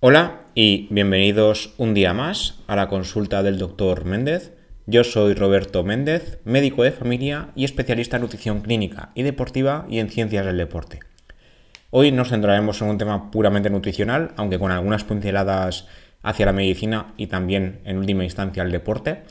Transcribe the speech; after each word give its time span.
Hola 0.00 0.42
y 0.54 0.86
bienvenidos 0.90 1.74
un 1.76 1.92
día 1.92 2.14
más 2.14 2.60
a 2.68 2.76
la 2.76 2.86
consulta 2.86 3.42
del 3.42 3.58
doctor 3.58 4.04
Méndez. 4.04 4.52
Yo 4.86 5.02
soy 5.02 5.34
Roberto 5.34 5.82
Méndez, 5.82 6.38
médico 6.44 6.84
de 6.84 6.92
familia 6.92 7.48
y 7.56 7.64
especialista 7.64 8.14
en 8.14 8.22
nutrición 8.22 8.60
clínica 8.60 9.10
y 9.16 9.24
deportiva 9.24 9.86
y 9.90 9.98
en 9.98 10.08
ciencias 10.08 10.46
del 10.46 10.56
deporte. 10.56 11.00
Hoy 11.90 12.12
nos 12.12 12.28
centraremos 12.28 12.80
en 12.80 12.90
un 12.90 12.98
tema 12.98 13.32
puramente 13.32 13.70
nutricional, 13.70 14.30
aunque 14.36 14.60
con 14.60 14.70
algunas 14.70 15.02
pinceladas 15.02 15.88
hacia 16.22 16.46
la 16.46 16.52
medicina 16.52 17.12
y 17.16 17.26
también 17.26 17.80
en 17.84 17.98
última 17.98 18.22
instancia 18.22 18.62
al 18.62 18.70
deporte. 18.70 19.22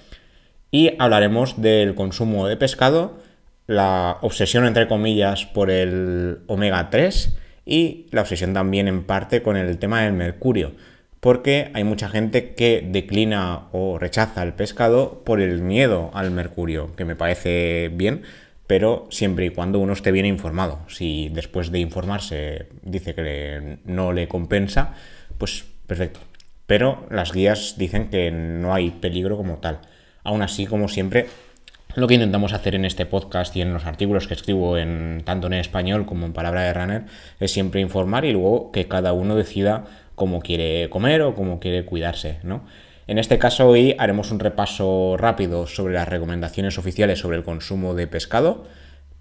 Y 0.69 0.95
hablaremos 0.99 1.61
del 1.61 1.95
consumo 1.95 2.45
de 2.45 2.57
pescado, 2.57 3.19
la 3.67 4.17
obsesión 4.19 4.65
entre 4.65 4.89
comillas 4.89 5.45
por 5.45 5.71
el 5.71 6.39
omega 6.47 6.89
3 6.89 7.37
y 7.67 8.07
la 8.11 8.21
obsesión 8.21 8.53
también 8.53 8.87
en 8.87 9.03
parte 9.03 9.43
con 9.43 9.57
el 9.57 9.77
tema 9.77 10.01
del 10.01 10.13
mercurio, 10.13 10.71
porque 11.19 11.69
hay 11.73 11.83
mucha 11.83 12.07
gente 12.07 12.55
que 12.55 12.81
declina 12.87 13.67
o 13.73 13.99
rechaza 13.99 14.41
el 14.43 14.53
pescado 14.53 15.23
por 15.25 15.41
el 15.41 15.61
miedo 15.61 16.09
al 16.13 16.31
mercurio, 16.31 16.95
que 16.95 17.03
me 17.03 17.17
parece 17.17 17.91
bien, 17.93 18.23
pero 18.67 19.07
siempre 19.09 19.45
y 19.45 19.49
cuando 19.49 19.79
uno 19.79 19.93
esté 19.93 20.11
bien 20.11 20.25
informado. 20.25 20.79
Si 20.87 21.29
después 21.29 21.71
de 21.71 21.79
informarse 21.79 22.67
dice 22.83 23.13
que 23.13 23.79
no 23.85 24.13
le 24.13 24.27
compensa, 24.27 24.93
pues 25.37 25.65
perfecto. 25.87 26.21
Pero 26.67 27.05
las 27.09 27.33
guías 27.33 27.75
dicen 27.77 28.09
que 28.09 28.31
no 28.31 28.73
hay 28.73 28.91
peligro 28.91 29.37
como 29.37 29.57
tal. 29.57 29.79
Aún 30.23 30.41
así, 30.41 30.65
como 30.65 30.89
siempre, 30.89 31.27
lo 31.97 32.07
que 32.07 32.13
intentamos 32.13 32.53
hacer 32.53 32.75
en 32.75 32.85
este 32.85 33.07
podcast 33.07 33.55
y 33.55 33.61
en 33.61 33.73
los 33.73 33.87
artículos 33.87 34.27
que 34.27 34.35
escribo 34.35 34.77
en, 34.77 35.23
tanto 35.25 35.47
en 35.47 35.53
español 35.53 36.05
como 36.05 36.27
en 36.27 36.33
palabra 36.33 36.61
de 36.61 36.71
runner 36.71 37.05
es 37.39 37.51
siempre 37.51 37.81
informar 37.81 38.23
y 38.23 38.33
luego 38.33 38.71
que 38.71 38.87
cada 38.87 39.13
uno 39.13 39.35
decida 39.35 39.85
cómo 40.13 40.39
quiere 40.39 40.91
comer 40.91 41.23
o 41.23 41.33
cómo 41.33 41.59
quiere 41.59 41.85
cuidarse, 41.85 42.37
¿no? 42.43 42.67
En 43.07 43.17
este 43.17 43.39
caso 43.39 43.67
hoy 43.67 43.95
haremos 43.97 44.29
un 44.29 44.39
repaso 44.39 45.15
rápido 45.17 45.65
sobre 45.65 45.95
las 45.95 46.07
recomendaciones 46.07 46.77
oficiales 46.77 47.17
sobre 47.17 47.37
el 47.37 47.43
consumo 47.43 47.95
de 47.95 48.05
pescado, 48.05 48.67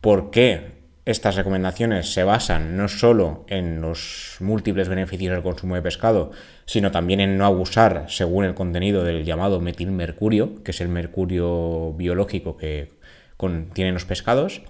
por 0.02 0.30
qué 0.30 0.75
estas 1.06 1.36
recomendaciones 1.36 2.12
se 2.12 2.24
basan 2.24 2.76
no 2.76 2.88
solo 2.88 3.44
en 3.48 3.80
los 3.80 4.36
múltiples 4.40 4.88
beneficios 4.88 5.32
del 5.32 5.42
consumo 5.42 5.76
de 5.76 5.82
pescado, 5.82 6.32
sino 6.64 6.90
también 6.90 7.20
en 7.20 7.38
no 7.38 7.46
abusar 7.46 8.06
según 8.08 8.44
el 8.44 8.54
contenido 8.54 9.04
del 9.04 9.24
llamado 9.24 9.60
metilmercurio, 9.60 10.62
que 10.64 10.72
es 10.72 10.80
el 10.80 10.88
mercurio 10.88 11.92
biológico 11.92 12.56
que 12.56 12.90
contienen 13.36 13.94
los 13.94 14.04
pescados, 14.04 14.62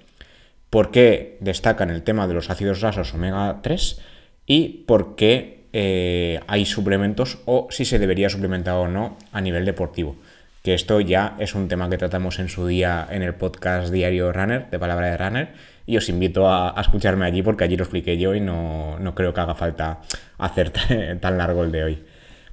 por 0.69 0.91
qué 0.91 1.39
destacan 1.41 1.89
el 1.89 2.03
tema 2.03 2.29
de 2.29 2.35
los 2.35 2.51
ácidos 2.51 2.83
grasos 2.83 3.15
omega 3.15 3.61
3 3.63 4.01
y 4.45 4.85
por 4.87 5.17
qué 5.17 5.65
eh, 5.73 6.41
hay 6.47 6.67
suplementos 6.67 7.39
o 7.47 7.69
si 7.71 7.87
se 7.87 7.99
debería 7.99 8.29
suplementar 8.29 8.77
o 8.77 8.89
no 8.89 9.17
a 9.33 9.41
nivel 9.41 9.65
deportivo. 9.65 10.17
Que 10.63 10.75
esto 10.75 11.01
ya 11.01 11.37
es 11.39 11.55
un 11.55 11.69
tema 11.69 11.89
que 11.89 11.97
tratamos 11.97 12.39
en 12.41 12.49
su 12.49 12.67
día 12.67 13.07
en 13.11 13.23
el 13.23 13.35
podcast 13.35 13.91
diario 13.91 14.33
Runner, 14.33 14.69
de 14.69 14.79
Palabra 14.79 15.07
de 15.07 15.17
Runner, 15.17 15.76
y 15.87 15.97
os 15.97 16.09
invito 16.09 16.51
a, 16.51 16.75
escucharme 16.81 17.25
allí 17.25 17.43
porque 17.43 17.65
allí 17.65 17.77
lo 17.77 17.85
expliqué 17.85 18.19
yo 18.19 18.35
y 18.35 18.41
no, 18.41 18.99
creo 19.15 19.33
que 19.33 19.41
haga 19.41 19.55
falta 19.55 20.01
hacer 20.39 20.71
tan 21.21 21.39
largo 21.39 21.65
el 21.65 21.73
de 21.73 21.85
hoy. 21.85 22.05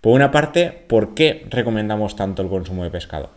Por 0.02 0.14
una 0.14 0.32
parte, 0.32 0.86
¿por 0.88 1.14
qué 1.14 1.48
recomendamos 1.50 2.16
tanto 2.16 2.42
el 2.42 2.50
consumo 2.50 2.84
de 2.84 2.92
pescado? 2.92 3.30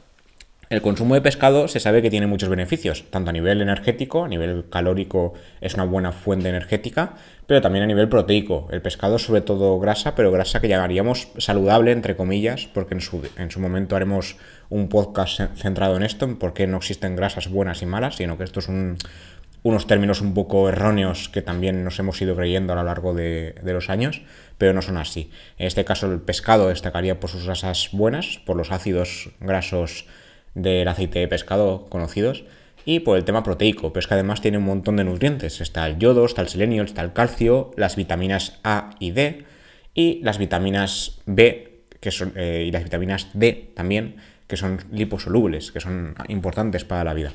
El 0.69 0.83
consumo 0.83 1.14
de 1.14 1.20
pescado 1.20 1.69
se 1.69 1.78
sabe 1.78 2.03
que 2.03 2.11
tiene 2.11 2.27
muchos 2.27 2.48
beneficios, 2.48 3.05
tanto 3.11 3.30
a 3.30 3.33
nivel 3.33 3.62
energético, 3.62 4.25
a 4.25 4.28
nivel 4.28 4.64
calórico 4.69 5.34
es 5.61 5.75
una 5.75 5.84
buena 5.84 6.10
fuente 6.10 6.48
energética, 6.48 7.14
pero 7.47 7.60
también 7.60 7.84
a 7.84 7.86
nivel 7.86 8.08
proteico. 8.08 8.66
El 8.72 8.83
pescado 8.83 9.20
sobre 9.20 9.42
todo 9.42 9.78
grasa, 9.78 10.16
pero 10.16 10.32
grasa 10.32 10.60
que 10.60 10.66
llamaríamos 10.66 11.28
saludable, 11.38 11.92
entre 11.92 12.16
comillas, 12.16 12.66
porque 12.75 12.94
en 12.94 13.00
su, 13.00 13.22
en 13.37 13.53
su 13.53 13.60
momento 13.60 13.94
haremos 13.94 14.38
un 14.69 14.88
podcast 14.88 15.41
centrado 15.54 15.97
en 15.97 16.03
esto, 16.03 16.25
en 16.25 16.37
por 16.37 16.53
qué 16.53 16.66
no 16.66 16.78
existen 16.78 17.15
grasas 17.15 17.48
buenas 17.48 17.81
y 17.82 17.87
malas, 17.87 18.16
sino 18.16 18.37
que 18.37 18.42
esto 18.42 18.59
es 18.59 18.69
unos 19.66 19.88
términos 19.88 20.21
un 20.21 20.32
poco 20.32 20.69
erróneos 20.69 21.28
que 21.28 21.43
también 21.43 21.82
nos 21.82 21.99
hemos 21.99 22.21
ido 22.22 22.37
creyendo 22.37 22.72
a 22.72 22.77
lo 22.77 22.84
largo 22.84 23.15
de, 23.15 23.54
los 23.65 23.91
años, 23.91 24.22
pero 24.59 24.72
no 24.72 24.81
son 24.81 24.97
así. 24.97 25.31
En 25.59 25.66
este 25.66 25.84
caso 25.84 26.10
el 26.10 26.21
pescado 26.21 26.69
destacaría 26.69 27.19
por 27.19 27.31
sus 27.31 27.47
grasas 27.47 27.88
buenas, 27.91 28.41
por 28.47 28.56
los 28.56 28.71
ácidos 28.71 29.31
grasos 29.41 30.06
del 30.54 30.87
aceite 30.87 31.19
de 31.19 31.27
pescado 31.27 31.87
conocidos 31.88 32.44
y 32.84 33.00
por 33.00 33.19
el 33.19 33.25
tema 33.25 33.43
proteico, 33.43 33.93
pero 33.93 34.06
además 34.10 34.41
tiene 34.41 34.59
un 34.59 34.65
montón 34.65 34.97
de 34.97 35.04
nutrientes. 35.04 35.60
Está 35.60 35.84
el 35.88 35.98
yodo, 35.98 36.25
está 36.25 36.43
el 36.43 36.48
selenio, 36.48 36.84
está 36.84 37.03
el 37.03 37.12
calcio, 37.12 37.72
las 37.77 37.97
vitaminas 37.97 38.60
A 38.62 38.91
y 39.00 39.10
D 39.10 39.44
y 39.94 40.21
las 40.22 40.38
vitaminas 40.38 41.19
B 41.27 41.83
que 42.00 42.12
son, 42.12 42.34
eh, 42.37 42.66
y 42.69 42.71
las 42.71 42.84
vitaminas 42.84 43.31
D 43.34 43.72
también, 43.75 44.16
que 44.47 44.56
son 44.56 44.78
liposolubles, 44.93 45.72
que 45.72 45.81
son 45.81 46.15
importantes 46.28 46.84
para 46.84 47.03
la 47.03 47.15
vida. 47.15 47.33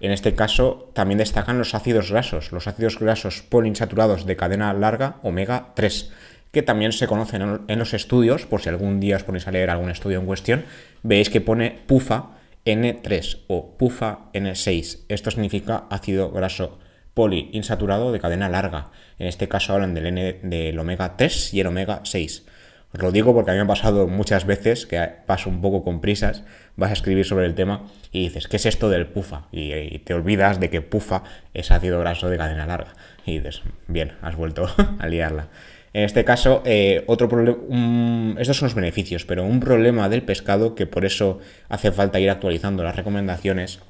En 0.00 0.12
este 0.12 0.34
caso 0.34 0.90
también 0.94 1.18
destacan 1.18 1.58
los 1.58 1.74
ácidos 1.74 2.10
grasos, 2.10 2.52
los 2.52 2.68
ácidos 2.68 2.98
grasos 2.98 3.42
poliinsaturados 3.42 4.26
de 4.26 4.36
cadena 4.36 4.72
larga 4.72 5.16
omega 5.22 5.72
3, 5.74 6.12
que 6.52 6.62
también 6.62 6.92
se 6.92 7.06
conocen 7.06 7.60
en 7.66 7.78
los 7.78 7.94
estudios, 7.94 8.46
por 8.46 8.60
si 8.60 8.68
algún 8.68 9.00
día 9.00 9.16
os 9.16 9.24
ponéis 9.24 9.48
a 9.48 9.52
leer 9.52 9.70
algún 9.70 9.90
estudio 9.90 10.20
en 10.20 10.26
cuestión, 10.26 10.64
veis 11.02 11.30
que 11.30 11.40
pone 11.40 11.82
PUFA 11.86 12.38
N3 12.64 13.44
o 13.48 13.76
PUFA 13.76 14.30
N6. 14.32 15.04
Esto 15.08 15.30
significa 15.30 15.84
ácido 15.90 16.30
graso 16.30 16.78
poliinsaturado 17.14 18.12
de 18.12 18.20
cadena 18.20 18.48
larga. 18.48 18.90
En 19.18 19.26
este 19.26 19.48
caso 19.48 19.74
hablan 19.74 19.94
del, 19.94 20.06
N, 20.06 20.40
del 20.42 20.78
omega 20.78 21.16
3 21.16 21.54
y 21.54 21.60
el 21.60 21.66
omega 21.66 22.00
6. 22.04 22.46
Os 22.94 23.02
lo 23.02 23.12
digo 23.12 23.34
porque 23.34 23.50
a 23.50 23.54
mí 23.54 23.58
me 23.58 23.64
ha 23.64 23.66
pasado 23.66 24.06
muchas 24.06 24.46
veces 24.46 24.86
que 24.86 24.98
paso 25.26 25.50
un 25.50 25.60
poco 25.60 25.84
con 25.84 26.00
prisas, 26.00 26.44
vas 26.76 26.90
a 26.90 26.94
escribir 26.94 27.26
sobre 27.26 27.44
el 27.44 27.54
tema 27.54 27.82
y 28.12 28.24
dices, 28.24 28.48
¿qué 28.48 28.56
es 28.56 28.64
esto 28.64 28.88
del 28.88 29.06
PUFA? 29.06 29.46
Y, 29.52 29.98
te 29.98 30.14
olvidas 30.14 30.58
de 30.58 30.70
que 30.70 30.80
PUFA 30.80 31.22
es 31.52 31.70
ácido 31.70 32.00
graso 32.00 32.30
de 32.30 32.38
cadena 32.38 32.66
larga. 32.66 32.94
Y 33.26 33.38
dices, 33.38 33.62
bien, 33.88 34.12
has 34.22 34.36
vuelto 34.36 34.68
a 34.98 35.06
liarla. 35.06 35.48
En 35.92 36.04
este 36.04 36.24
caso, 36.24 36.62
eh, 36.64 37.04
otro 37.06 37.28
problema, 37.28 38.40
estos 38.40 38.56
son 38.56 38.66
los 38.66 38.74
beneficios, 38.74 39.24
pero 39.24 39.44
un 39.44 39.60
problema 39.60 40.08
del 40.08 40.22
pescado, 40.22 40.74
que 40.74 40.86
por 40.86 41.04
eso 41.04 41.40
hace 41.68 41.92
falta 41.92 42.20
ir 42.20 42.30
actualizando 42.30 42.84
las 42.84 42.96
recomendaciones, 42.96 43.80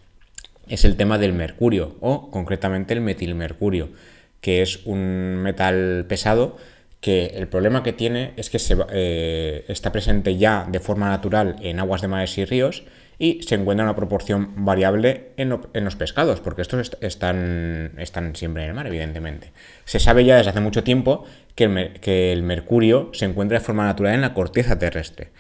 es 0.69 0.85
el 0.85 0.97
tema 0.97 1.19
del 1.19 1.33
mercurio, 1.33 1.97
o 2.01 2.31
concretamente 2.31 2.95
el 2.95 3.01
metilmercurio, 3.01 3.91
que 4.41 4.63
es 4.63 4.87
un 4.87 5.37
metal 5.43 6.05
pesado 6.09 6.57
que 7.01 7.27
el 7.35 7.49
problema 7.49 7.83
que 7.83 7.93
tiene 7.93 8.33
es 8.37 8.51
que 8.51 8.59
eh, 8.91 9.65
está 9.69 9.93
presente 9.93 10.37
ya 10.37 10.67
de 10.69 10.81
forma 10.81 11.09
natural 11.09 11.57
en 11.63 11.79
aguas 11.79 12.03
de 12.03 12.09
mares 12.09 12.37
y 12.39 12.45
ríos 12.45 12.85
y 13.19 13.43
se 13.43 13.57
encuentra 13.57 13.85
una 13.85 13.97
proporción 13.97 14.65
variable 14.65 15.31
en, 15.37 15.49
los 15.49 15.97
pescados, 15.97 16.41
porque 16.41 16.63
estos 16.63 16.93
están, 17.01 17.93
están 17.99 18.37
siempre 18.37 18.63
en 18.63 18.69
el 18.69 18.75
mar, 18.75 18.87
evidentemente. 18.87 19.53
Se 19.85 19.99
sabe 19.99 20.25
ya 20.25 20.37
desde 20.37 20.51
hace 20.51 20.61
mucho 20.61 20.85
tiempo 20.85 21.25
que 21.57 21.65
el, 21.65 22.01
que 22.01 22.33
el 22.33 22.45
mercurio 22.45 23.11
se 23.13 23.25
encuentra 23.25 23.59
de 23.59 23.65
forma 23.65 23.87
natural 23.87 24.15
en 24.15 24.21
la 24.21 24.35
corteza 24.35 24.79
terrestre 24.79 25.31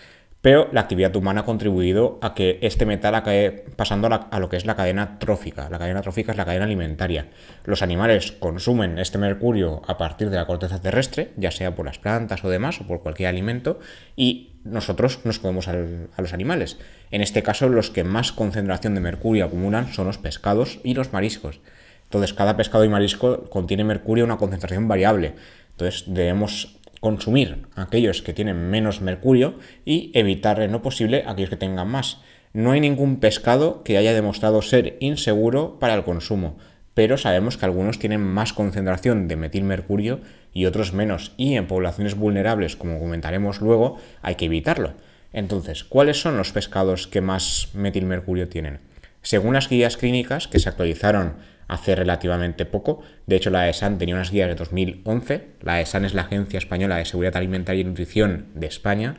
pero 0.40 0.68
la 0.72 0.82
actividad 0.82 1.14
humana 1.16 1.40
ha 1.40 1.44
contribuido 1.44 2.18
a 2.22 2.34
que 2.34 2.58
este 2.62 2.86
metal 2.86 3.14
acabe 3.16 3.64
pasando 3.74 4.08
a, 4.08 4.38
lo 4.38 4.48
que 4.48 4.56
es 4.56 4.66
la 4.66 4.76
cadena 4.76 5.18
trófica. 5.18 5.68
La 5.68 5.78
cadena 5.78 6.00
trófica 6.00 6.30
es 6.30 6.38
la 6.38 6.44
cadena 6.44 6.64
alimentaria. 6.64 7.26
Los 7.64 7.82
animales 7.82 8.32
consumen 8.32 8.98
este 8.98 9.18
mercurio 9.18 9.82
a 9.86 9.98
partir 9.98 10.30
de 10.30 10.36
la 10.36 10.46
corteza 10.46 10.80
terrestre, 10.80 11.32
ya 11.36 11.50
sea 11.50 11.74
por 11.74 11.86
las 11.86 11.98
plantas 11.98 12.44
o 12.44 12.48
demás, 12.48 12.80
o 12.80 12.86
por 12.86 13.02
cualquier 13.02 13.30
alimento, 13.30 13.80
y 14.14 14.52
nosotros 14.62 15.20
nos 15.24 15.40
comemos 15.40 15.66
a 15.66 15.74
los 16.18 16.32
animales. 16.32 16.78
En 17.10 17.20
este 17.20 17.42
caso, 17.42 17.68
los 17.68 17.90
que 17.90 18.04
más 18.04 18.30
concentración 18.30 18.94
de 18.94 19.00
mercurio 19.00 19.44
acumulan 19.44 19.92
son 19.92 20.06
los 20.06 20.18
pescados 20.18 20.78
y 20.84 20.94
los 20.94 21.12
mariscos. 21.12 21.60
Entonces, 22.04 22.32
cada 22.32 22.56
pescado 22.56 22.84
y 22.84 22.88
marisco 22.88 23.50
contiene 23.50 23.84
mercurio 23.84 24.24
a 24.24 24.26
una 24.26 24.36
concentración 24.36 24.88
variable. 24.88 25.34
Entonces, 25.72 26.04
debemos 26.06 26.77
consumir 27.00 27.66
aquellos 27.74 28.22
que 28.22 28.32
tienen 28.32 28.70
menos 28.70 29.00
mercurio 29.00 29.58
y 29.84 30.10
evitar 30.14 30.60
en 30.60 30.72
lo 30.72 30.82
posible 30.82 31.24
aquellos 31.26 31.50
que 31.50 31.56
tengan 31.56 31.88
más. 31.88 32.20
No 32.52 32.72
hay 32.72 32.80
ningún 32.80 33.20
pescado 33.20 33.82
que 33.82 33.98
haya 33.98 34.14
demostrado 34.14 34.62
ser 34.62 34.96
inseguro 35.00 35.78
para 35.78 35.94
el 35.94 36.04
consumo, 36.04 36.56
pero 36.94 37.16
sabemos 37.16 37.56
que 37.56 37.66
algunos 37.66 37.98
tienen 37.98 38.22
más 38.22 38.52
concentración 38.52 39.28
de 39.28 39.36
metilmercurio 39.36 40.20
y 40.52 40.66
otros 40.66 40.92
menos, 40.92 41.32
y 41.36 41.54
en 41.54 41.66
poblaciones 41.66 42.16
vulnerables, 42.16 42.74
como 42.74 42.98
comentaremos 42.98 43.60
luego, 43.60 43.98
hay 44.22 44.34
que 44.34 44.46
evitarlo. 44.46 44.94
Entonces, 45.32 45.84
¿cuáles 45.84 46.20
son 46.20 46.36
los 46.36 46.52
pescados 46.52 47.06
que 47.06 47.20
más 47.20 47.68
metilmercurio 47.74 48.48
tienen? 48.48 48.80
Según 49.22 49.54
las 49.54 49.68
guías 49.68 49.96
clínicas 49.96 50.48
que 50.48 50.58
se 50.58 50.68
actualizaron 50.68 51.36
hace 51.68 51.94
relativamente 51.94 52.64
poco. 52.64 53.02
De 53.26 53.36
hecho, 53.36 53.50
la 53.50 53.68
ESAN 53.68 53.98
tenía 53.98 54.14
unas 54.14 54.30
guías 54.30 54.48
de 54.48 54.54
2011. 54.54 55.48
La 55.62 55.80
ESAN 55.80 56.04
es 56.04 56.14
la 56.14 56.22
Agencia 56.22 56.58
Española 56.58 56.96
de 56.96 57.04
Seguridad 57.04 57.36
Alimentaria 57.36 57.82
y 57.82 57.84
Nutrición 57.84 58.46
de 58.54 58.66
España. 58.66 59.16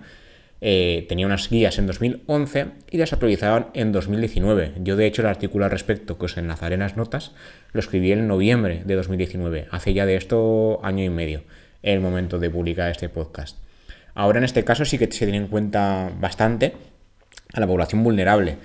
Eh, 0.61 1.05
tenía 1.07 1.25
unas 1.25 1.49
guías 1.49 1.77
en 1.77 1.87
2011 1.87 2.65
y 2.91 2.97
las 2.97 3.13
actualizaban 3.13 3.67
en 3.73 3.91
2019. 3.93 4.73
Yo, 4.81 4.97
de 4.97 5.05
hecho, 5.05 5.21
el 5.21 5.29
artículo 5.29 5.65
al 5.65 5.71
respecto 5.71 6.17
que 6.17 6.25
os 6.25 6.37
enlazaré 6.37 6.73
en 6.73 6.81
las 6.81 6.97
notas 6.97 7.31
lo 7.71 7.79
escribí 7.79 8.11
en 8.11 8.27
noviembre 8.27 8.81
de 8.83 8.95
2019, 8.95 9.67
hace 9.71 9.93
ya 9.93 10.05
de 10.05 10.15
esto 10.15 10.79
año 10.83 11.03
y 11.03 11.09
medio, 11.09 11.43
el 11.81 12.01
momento 12.01 12.39
de 12.39 12.49
publicar 12.49 12.91
este 12.91 13.07
podcast. 13.07 13.57
Ahora 14.15 14.39
en 14.39 14.43
este 14.43 14.65
caso 14.65 14.83
sí 14.83 14.97
que 14.97 15.09
se 15.09 15.25
tiene 15.25 15.37
en 15.37 15.47
cuenta 15.47 16.11
bastante 16.19 16.73
a 17.53 17.59
la 17.59 17.67
población 17.67 18.03
vulnerable, 18.03 18.57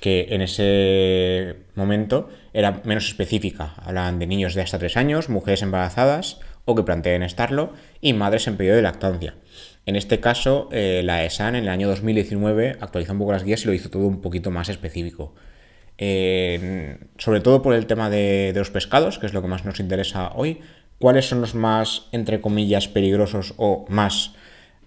que 0.00 0.28
en 0.30 0.42
ese 0.42 1.56
momento 1.74 2.28
era 2.52 2.82
menos 2.84 3.06
específica. 3.08 3.74
Hablan 3.84 4.18
de 4.18 4.26
niños 4.26 4.54
de 4.54 4.62
hasta 4.62 4.78
3 4.78 4.96
años, 4.96 5.28
mujeres 5.28 5.62
embarazadas 5.62 6.40
o 6.64 6.74
que 6.74 6.82
planteen 6.82 7.22
estarlo, 7.22 7.72
y 8.00 8.12
madres 8.12 8.46
en 8.46 8.56
periodo 8.56 8.76
de 8.76 8.82
lactancia. 8.82 9.34
En 9.86 9.96
este 9.96 10.20
caso, 10.20 10.68
eh, 10.70 11.00
la 11.02 11.24
ESAN 11.24 11.56
en 11.56 11.62
el 11.62 11.70
año 11.70 11.88
2019 11.88 12.76
actualizó 12.80 13.12
un 13.12 13.18
poco 13.20 13.32
las 13.32 13.42
guías 13.42 13.64
y 13.64 13.68
lo 13.68 13.72
hizo 13.72 13.88
todo 13.88 14.06
un 14.06 14.20
poquito 14.20 14.50
más 14.50 14.68
específico. 14.68 15.34
sobre 17.16 17.40
todo 17.40 17.60
por 17.60 17.74
el 17.74 17.86
tema 17.86 18.08
de, 18.08 18.52
los 18.54 18.70
pescados, 18.70 19.18
que 19.18 19.26
es 19.26 19.32
lo 19.32 19.42
que 19.42 19.48
más 19.48 19.64
nos 19.64 19.80
interesa 19.80 20.30
hoy. 20.34 20.60
¿Cuáles 20.98 21.28
son 21.28 21.40
los 21.40 21.54
más, 21.54 22.06
entre 22.12 22.40
comillas, 22.40 22.86
peligrosos 22.86 23.54
o 23.56 23.84
más 23.88 24.34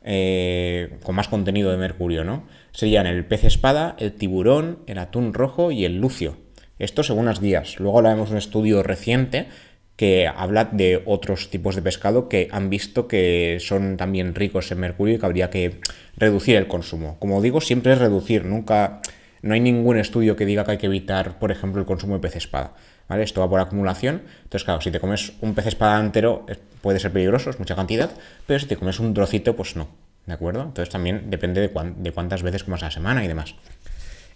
eh, 0.04 0.98
con 1.04 1.16
más 1.16 1.28
contenido 1.28 1.72
de 1.72 1.78
mercurio? 1.78 2.24
¿no? 2.24 2.48
Serían 2.72 3.08
el 3.08 3.26
pez 3.26 3.44
espada, 3.44 3.96
el 4.00 4.14
tiburón, 4.14 4.80
el 4.88 4.98
atún 4.98 5.34
rojo 5.34 5.72
y 5.72 5.86
el 5.86 5.98
lucio. 5.98 6.38
Esto 6.80 7.04
según 7.04 7.26
las 7.26 7.40
guías. 7.40 7.80
Luego 7.80 8.00
hablaremos 8.00 8.30
de 8.30 8.34
un 8.34 8.40
estudio 8.40 8.82
reciente 8.82 9.48
que 9.96 10.28
habla 10.28 10.66
de 10.66 11.04
otros 11.06 11.52
tipos 11.52 11.76
de 11.76 11.84
pescado 11.84 12.28
que 12.28 12.48
han 12.52 12.72
visto 12.72 13.08
que 13.08 13.58
son 13.60 13.98
también 13.98 14.34
ricos 14.34 14.72
en 14.72 14.80
mercurio 14.80 15.16
y 15.16 15.20
que 15.20 15.26
habría 15.28 15.52
que 15.52 15.80
reducir 16.18 16.56
el 16.56 16.68
consumo. 16.68 17.18
Como 17.20 17.40
digo, 17.40 17.62
siempre 17.62 17.94
es 17.94 18.00
reducir, 18.00 18.46
nunca 18.46 19.02
no 19.44 19.54
hay 19.54 19.60
ningún 19.60 19.98
estudio 19.98 20.36
que 20.36 20.46
diga 20.46 20.66
que 20.66 20.72
hay 20.72 20.78
que 20.78 20.88
evitar, 20.88 21.38
por 21.38 21.52
ejemplo, 21.52 21.80
el 21.82 21.86
consumo 21.86 22.16
de 22.16 22.20
pez 22.20 22.36
espada. 22.36 22.74
Esto 23.20 23.42
va 23.42 23.50
por 23.50 23.60
acumulación. 23.60 24.22
Entonces, 24.44 24.64
claro, 24.64 24.82
si 24.82 24.92
te 24.92 25.00
comes 25.00 25.34
un 25.42 25.54
pez 25.54 25.68
espada 25.68 26.00
entero 26.00 26.46
puede 26.82 27.00
ser 27.00 27.12
peligroso, 27.12 27.50
es 27.50 27.60
mucha 27.60 27.76
cantidad, 27.76 28.10
pero 28.48 28.60
si 28.60 28.66
te 28.66 28.78
comes 28.78 29.00
un 29.00 29.14
trocito, 29.14 29.56
pues 29.56 29.76
no. 29.76 29.88
¿De 30.26 30.34
acuerdo? 30.34 30.62
Entonces 30.62 30.90
también 30.90 31.30
depende 31.30 31.62
de, 31.62 32.12
cuántas 32.12 32.44
veces 32.44 32.64
comas 32.64 32.84
a 32.84 32.86
la 32.86 32.92
semana 32.92 33.26
y 33.26 33.28
demás. 33.28 33.56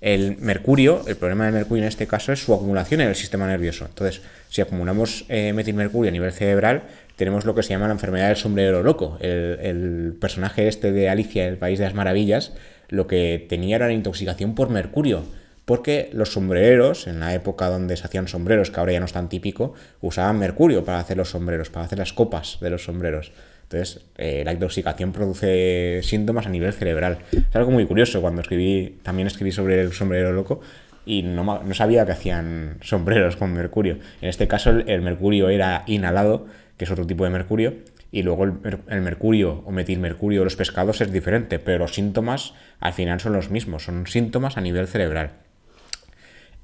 El 0.01 0.38
mercurio, 0.38 1.04
el 1.07 1.16
problema 1.16 1.45
del 1.45 1.54
mercurio 1.54 1.83
en 1.83 1.88
este 1.88 2.06
caso 2.06 2.31
es 2.31 2.44
su 2.44 2.54
acumulación 2.54 3.01
en 3.01 3.10
el 3.10 3.16
sistema 3.16 3.48
nervioso. 3.48 3.86
Entonces, 3.86 4.22
si 4.50 4.62
acumulamos 4.62 5.25
eh, 5.30 5.54
metilmercurio 5.54 6.10
a 6.10 6.12
nivel 6.12 6.31
cerebral, 6.31 6.83
tenemos 7.16 7.45
lo 7.45 7.56
que 7.56 7.63
se 7.63 7.69
llama 7.69 7.88
la 7.88 7.94
enfermedad 7.94 8.28
del 8.28 8.36
sombrero 8.36 8.83
loco. 8.83 9.18
El, 9.21 10.16
personaje 10.19 10.68
este 10.68 10.92
de 10.92 11.10
Alicia, 11.10 11.48
el 11.48 11.57
País 11.57 11.80
de 11.80 11.86
las 11.86 11.94
Maravillas, 11.94 12.54
lo 12.89 13.07
que 13.07 13.45
tenía 13.48 13.78
era 13.78 13.88
la 13.88 13.94
intoxicación 13.94 14.54
por 14.54 14.69
mercurio. 14.69 15.24
Porque 15.65 16.09
los 16.13 16.31
sombreros, 16.31 17.07
en 17.07 17.19
la 17.19 17.33
época 17.33 17.67
donde 17.67 17.97
se 17.97 18.06
hacían 18.06 18.27
sombreros, 18.27 18.69
que 18.69 18.79
ahora 18.79 18.94
ya 18.94 19.00
no 19.00 19.07
es 19.07 19.13
tan 19.13 19.29
típico, 19.29 19.73
usaban 20.00 20.38
mercurio 20.38 20.85
para 20.85 21.00
hacer 21.00 21.17
los 21.17 21.29
sombreros, 21.29 21.71
para 21.71 21.85
hacer 21.85 21.97
las 21.97 22.13
copas 22.13 22.59
de 22.62 22.69
los 22.69 22.83
sombreros. 22.83 23.31
Entonces, 23.63 24.06
eh, 24.17 24.44
la 24.45 24.53
intoxicación 24.53 25.12
produce 25.12 26.01
síntomas 26.03 26.45
a 26.45 26.50
nivel 26.50 26.71
cerebral. 26.71 27.17
Es 27.31 27.56
algo 27.56 27.71
muy 27.71 27.85
curioso. 27.88 28.21
Cuando 28.21 28.41
escribí, 28.41 29.00
también 29.01 29.25
escribí 29.25 29.51
sobre 29.51 29.81
el 29.81 29.91
sombrero 29.91 30.31
loco 30.33 30.62
y 31.03 31.23
no, 31.23 31.62
sabía 31.73 32.06
que 32.06 32.11
hacían 32.11 32.77
sombreros 32.81 33.35
con 33.35 33.51
mercurio. 33.53 33.97
En 34.21 34.29
este 34.29 34.47
caso, 34.47 34.69
el, 34.69 35.01
mercurio 35.01 35.50
era 35.50 35.83
inhalado, 35.88 36.45
que 36.77 36.85
es 36.85 36.91
otro 36.91 37.07
tipo 37.07 37.23
de 37.23 37.31
mercurio, 37.31 37.73
y 38.11 38.21
luego 38.21 38.44
el, 38.44 38.53
el, 38.88 39.01
mercurio 39.01 39.63
o 39.65 39.71
metilmercurio 39.71 40.41
de 40.41 40.45
los 40.45 40.56
pescados 40.56 41.01
es 41.01 41.11
diferente, 41.11 41.57
pero 41.57 41.79
los 41.79 41.95
síntomas 41.95 42.53
al 42.79 42.94
final 42.94 43.19
son 43.19 43.33
los 43.33 43.50
mismos, 43.50 43.83
son 43.83 44.06
síntomas 44.06 44.57
a 44.57 44.61
nivel 44.61 44.88
cerebral. 44.88 45.31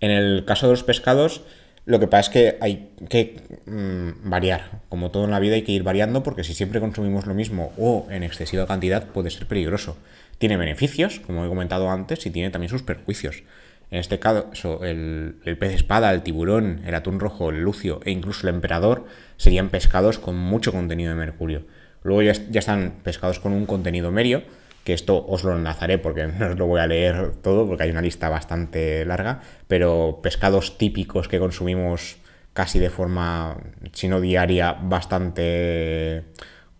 En 0.02 0.12
el 0.12 0.44
caso 0.46 0.68
de 0.68 0.74
los 0.74 0.84
pescados, 0.84 1.44
lo 1.86 2.00
que 2.00 2.08
pasa 2.08 2.22
es 2.22 2.30
que 2.30 2.58
hay 2.62 2.90
que 3.10 3.42
mm, 3.66 4.30
variar. 4.30 4.82
Como 4.90 5.10
todo 5.12 5.26
en 5.26 5.32
la 5.32 5.40
vida 5.40 5.56
hay 5.56 5.64
que 5.64 5.72
ir 5.72 5.84
variando 5.84 6.24
porque 6.24 6.44
si 6.44 6.54
siempre 6.54 6.80
consumimos 6.80 7.26
lo 7.26 7.34
mismo 7.34 7.72
o 7.78 8.08
en 8.12 8.24
excesiva 8.24 8.68
cantidad 8.68 9.08
puede 9.08 9.30
ser 9.30 9.48
peligroso. 9.48 9.98
Tiene 10.38 10.58
beneficios, 10.58 11.20
como 11.20 11.46
he 11.46 11.50
comentado 11.50 11.90
antes, 11.90 12.26
y 12.26 12.32
tiene 12.32 12.50
también 12.50 12.70
sus 12.70 12.84
perjuicios. 12.84 13.44
En 13.92 14.00
este 14.00 14.20
caso, 14.20 14.84
el, 14.84 15.36
pez 15.60 15.74
espada, 15.74 16.12
el 16.14 16.22
tiburón, 16.22 16.82
el 16.86 16.96
atún 16.96 17.20
rojo, 17.20 17.50
el 17.50 17.62
lucio 17.62 18.00
e 18.06 18.12
incluso 18.12 18.48
el 18.48 18.56
emperador 18.56 19.06
serían 19.38 19.70
pescados 19.70 20.18
con 20.18 20.38
mucho 20.38 20.72
contenido 20.72 21.10
de 21.10 21.18
mercurio. 21.18 21.64
Luego 22.04 22.22
ya, 22.22 22.34
ya 22.50 22.60
están 22.60 22.96
pescados 23.04 23.40
con 23.40 23.52
un 23.52 23.66
contenido 23.66 24.12
medio, 24.12 24.44
que 24.84 24.94
esto 24.94 25.26
os 25.28 25.44
lo 25.44 25.56
enlazaré 25.56 25.98
porque 25.98 26.28
no 26.40 26.50
os 26.50 26.58
lo 26.58 26.68
voy 26.68 26.82
a 26.82 26.88
leer 26.88 27.36
todo 27.42 27.68
porque 27.68 27.84
hay 27.84 27.92
una 27.92 28.02
lista 28.02 28.30
bastante 28.30 29.06
larga, 29.06 29.42
pero 29.68 30.20
pescados 30.22 30.78
típicos 30.78 31.28
que 31.28 31.40
consumimos 31.40 32.18
casi 32.54 32.80
de 32.80 32.90
forma, 32.90 33.58
si 33.94 34.08
no 34.08 34.20
diaria, 34.20 34.74
bastante 34.74 36.26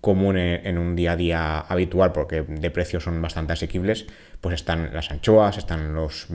común 0.02 0.36
en 0.38 0.78
un 0.80 0.96
día 0.96 1.12
a 1.12 1.16
día 1.16 1.60
habitual 1.60 2.12
porque 2.12 2.42
de 2.42 2.72
precios 2.72 3.04
son 3.04 3.22
bastante 3.22 3.54
asequibles, 3.54 4.08
pues 4.42 4.56
están 4.56 4.94
las 4.94 5.12
anchoas, 5.12 5.58
están 5.58 5.94
los, 5.94 6.28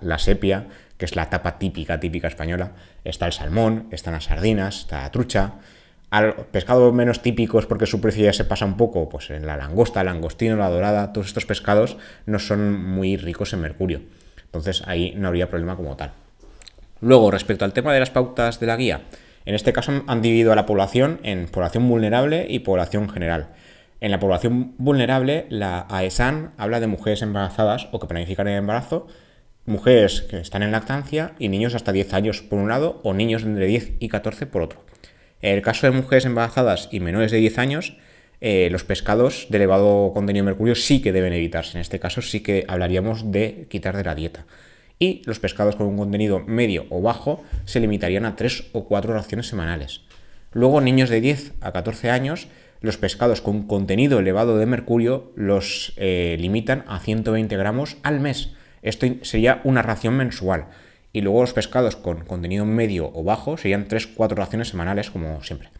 la 0.00 0.18
sepia, 0.18 0.66
que 0.96 1.04
es 1.04 1.14
la 1.14 1.28
tapa 1.28 1.58
típica, 1.58 2.00
típica 2.00 2.26
española, 2.26 2.72
está 3.04 3.26
el 3.26 3.32
salmón, 3.32 3.88
están 3.92 4.14
las 4.14 4.24
sardinas, 4.24 4.80
está 4.80 5.02
la 5.02 5.10
trucha, 5.10 5.54
pescados 6.52 6.94
menos 6.94 7.20
típicos 7.20 7.66
porque 7.66 7.86
su 7.86 8.00
precio 8.00 8.24
ya 8.24 8.32
se 8.32 8.44
pasa 8.44 8.64
un 8.64 8.76
poco, 8.76 9.08
pues 9.08 9.30
en 9.30 9.46
la 9.46 9.56
langosta, 9.56 10.00
el 10.00 10.06
langostino, 10.06 10.56
la 10.56 10.70
dorada, 10.70 11.12
todos 11.12 11.26
estos 11.26 11.46
pescados 11.46 11.96
no 12.26 12.38
son 12.38 12.82
muy 12.82 13.16
ricos 13.16 13.52
en 13.52 13.60
mercurio. 13.60 14.02
Entonces 14.44 14.82
ahí 14.86 15.14
no 15.16 15.28
habría 15.28 15.48
problema 15.48 15.76
como 15.76 15.96
tal. 15.96 16.12
Luego, 17.00 17.30
respecto 17.30 17.64
al 17.64 17.72
tema 17.72 17.92
de 17.92 18.00
las 18.00 18.10
pautas 18.10 18.58
de 18.58 18.66
la 18.66 18.76
guía, 18.76 19.02
en 19.44 19.54
este 19.54 19.72
caso 19.72 20.02
han 20.06 20.22
dividido 20.22 20.52
a 20.52 20.56
la 20.56 20.66
población 20.66 21.20
en 21.22 21.46
población 21.48 21.88
vulnerable 21.88 22.46
y 22.48 22.60
población 22.60 23.08
general. 23.08 23.48
En 24.00 24.10
la 24.10 24.20
población 24.20 24.74
vulnerable, 24.78 25.46
la 25.50 25.86
AESAN 25.90 26.52
habla 26.56 26.80
de 26.80 26.86
mujeres 26.86 27.22
embarazadas 27.22 27.88
o 27.92 28.00
que 28.00 28.06
planifican 28.06 28.48
el 28.48 28.58
embarazo, 28.58 29.08
mujeres 29.66 30.22
que 30.22 30.38
están 30.38 30.62
en 30.62 30.72
lactancia 30.72 31.32
y 31.38 31.48
niños 31.48 31.74
hasta 31.74 31.92
10 31.92 32.14
años 32.14 32.42
por 32.42 32.58
un 32.58 32.68
lado 32.68 33.00
o 33.02 33.14
niños 33.14 33.42
entre 33.42 33.66
10 33.66 33.94
y 34.00 34.08
14 34.08 34.46
por 34.46 34.62
otro. 34.62 34.85
En 35.42 35.54
el 35.54 35.62
caso 35.62 35.86
de 35.86 35.92
mujeres 35.92 36.24
embarazadas 36.24 36.88
y 36.90 37.00
menores 37.00 37.30
de 37.30 37.38
10 37.38 37.58
años, 37.58 37.96
eh, 38.40 38.68
los 38.70 38.84
pescados 38.84 39.46
de 39.48 39.56
elevado 39.56 40.12
contenido 40.12 40.44
de 40.44 40.50
mercurio 40.50 40.74
sí 40.74 41.00
que 41.00 41.12
deben 41.12 41.32
evitarse. 41.32 41.78
En 41.78 41.82
este 41.82 42.00
caso 42.00 42.22
sí 42.22 42.40
que 42.40 42.64
hablaríamos 42.68 43.32
de 43.32 43.66
quitar 43.68 43.96
de 43.96 44.04
la 44.04 44.14
dieta. 44.14 44.46
Y 44.98 45.22
los 45.26 45.40
pescados 45.40 45.76
con 45.76 45.86
un 45.86 45.96
contenido 45.96 46.40
medio 46.40 46.86
o 46.90 47.02
bajo 47.02 47.44
se 47.64 47.80
limitarían 47.80 48.24
a 48.24 48.36
3 48.36 48.70
o 48.72 48.84
4 48.84 49.12
raciones 49.12 49.46
semanales. 49.46 50.02
Luego, 50.52 50.80
niños 50.80 51.10
de 51.10 51.20
10 51.20 51.52
a 51.60 51.72
14 51.72 52.10
años, 52.10 52.48
los 52.80 52.96
pescados 52.96 53.42
con 53.42 53.66
contenido 53.66 54.18
elevado 54.18 54.56
de 54.56 54.66
mercurio 54.66 55.32
los 55.34 55.92
eh, 55.96 56.36
limitan 56.38 56.84
a 56.86 56.98
120 56.98 57.56
gramos 57.56 57.98
al 58.02 58.20
mes. 58.20 58.54
Esto 58.82 59.06
sería 59.22 59.60
una 59.64 59.82
ración 59.82 60.16
mensual 60.16 60.68
y 61.16 61.22
luego 61.22 61.40
los 61.40 61.54
pescados 61.54 61.96
con 61.96 62.26
contenido 62.26 62.66
medio 62.66 63.10
o 63.14 63.24
bajo 63.24 63.56
serían 63.56 63.88
3-4 63.88 64.34
raciones 64.34 64.68
semanales 64.68 65.10
como 65.10 65.42
siempre. 65.42 65.70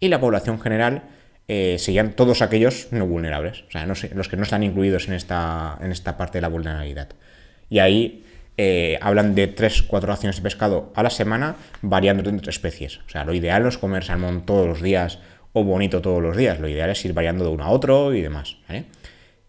Y 0.00 0.08
la 0.08 0.18
población 0.20 0.58
general 0.58 1.02
eh, 1.48 1.76
serían 1.78 2.14
todos 2.14 2.40
aquellos 2.40 2.88
no 2.90 3.06
vulnerables, 3.06 3.64
o 3.68 3.70
sea, 3.70 3.84
los 3.84 4.28
que 4.28 4.36
no 4.38 4.42
están 4.42 4.62
incluidos 4.62 5.06
en 5.06 5.12
esta, 5.12 5.76
en 5.82 5.92
esta 5.92 6.16
parte 6.16 6.38
de 6.38 6.42
la 6.42 6.48
vulnerabilidad. 6.48 7.10
Y 7.68 7.80
ahí 7.80 8.24
eh, 8.56 8.98
hablan 9.02 9.34
de 9.34 9.54
3-4 9.54 10.00
raciones 10.00 10.36
de 10.36 10.42
pescado 10.42 10.94
a 10.94 11.02
la 11.02 11.10
semana, 11.10 11.56
variando 11.82 12.30
entre 12.30 12.48
especies. 12.48 13.00
O 13.06 13.10
sea, 13.10 13.24
lo 13.24 13.34
ideal 13.34 13.62
no 13.62 13.68
es 13.68 13.76
comer 13.76 14.02
salmón 14.02 14.46
todos 14.46 14.66
los 14.66 14.80
días 14.80 15.18
o 15.52 15.62
bonito 15.62 16.00
todos 16.00 16.22
los 16.22 16.38
días, 16.38 16.58
lo 16.58 16.68
ideal 16.68 16.88
es 16.88 17.04
ir 17.04 17.12
variando 17.12 17.44
de 17.44 17.50
uno 17.50 17.64
a 17.64 17.68
otro 17.68 18.14
y 18.14 18.22
demás. 18.22 18.56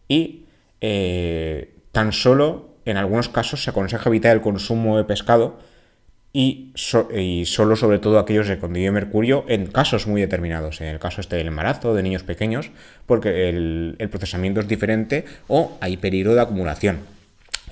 Y 0.10 0.44
eh, 0.82 1.74
tan 1.94 2.12
solo 2.12 2.71
en 2.86 2.98
algunos 2.98 3.30
casos 3.30 3.64
se 3.64 3.70
aconseja 3.70 4.10
evitar 4.10 4.36
el 4.36 4.42
consumo 4.42 4.98
de 4.98 5.04
pescado 5.04 5.60
y, 6.34 6.72
solo 6.76 7.76
sobre 7.76 8.00
todo 8.00 8.18
aquellos 8.18 8.48
de 8.48 8.58
contenido 8.58 8.94
de 8.94 9.00
mercurio 9.00 9.44
en 9.48 9.68
casos 9.68 10.08
muy 10.08 10.22
determinados, 10.22 10.80
en 10.80 10.88
el 10.88 11.00
caso 11.00 11.20
este 11.20 11.36
del 11.36 11.48
embarazo, 11.48 11.94
de 11.94 12.04
niños 12.04 12.24
pequeños, 12.24 12.72
porque 13.06 13.50
el, 13.50 13.98
procesamiento 14.10 14.62
es 14.62 14.68
diferente 14.68 15.26
o 15.48 15.78
hay 15.82 15.98
peligro 15.98 16.34
de 16.34 16.42
acumulación. 16.42 17.00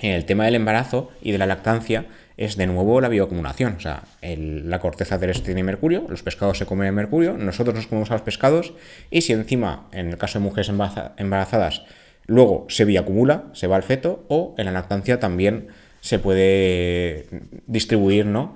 En 0.00 0.12
el 0.12 0.24
tema 0.24 0.44
del 0.44 0.54
embarazo 0.54 1.10
y 1.22 1.32
de 1.32 1.38
la 1.38 1.46
lactancia 1.46 2.06
es 2.36 2.56
de 2.56 2.66
nuevo 2.66 3.00
la 3.00 3.08
bioacumulación, 3.08 3.74
o 3.76 3.80
sea, 3.80 4.02
la 4.22 4.78
corteza 4.78 5.18
terrestre 5.18 5.46
tiene 5.46 5.62
mercurio, 5.62 6.06
los 6.08 6.22
pescados 6.22 6.56
se 6.56 6.64
comen 6.64 6.94
mercurio, 6.94 7.36
nosotros 7.36 7.74
nos 7.76 7.86
comemos 7.86 8.10
a 8.10 8.14
los 8.14 8.22
pescados 8.22 8.72
y 9.10 9.22
si 9.22 9.34
encima, 9.34 9.88
en 9.92 10.08
el 10.08 10.16
caso 10.16 10.38
de 10.38 10.44
mujeres 10.44 10.70
embarazadas, 10.70 11.82
Luego 12.30 12.66
se 12.68 12.84
bioacumula, 12.84 13.46
se 13.54 13.66
va 13.66 13.74
al 13.74 13.82
feto, 13.82 14.24
o 14.28 14.54
en 14.56 14.66
la 14.66 14.70
lactancia 14.70 15.18
también 15.18 15.66
se 16.00 16.20
puede 16.20 17.26
distribuir 17.66 18.24
¿no? 18.24 18.54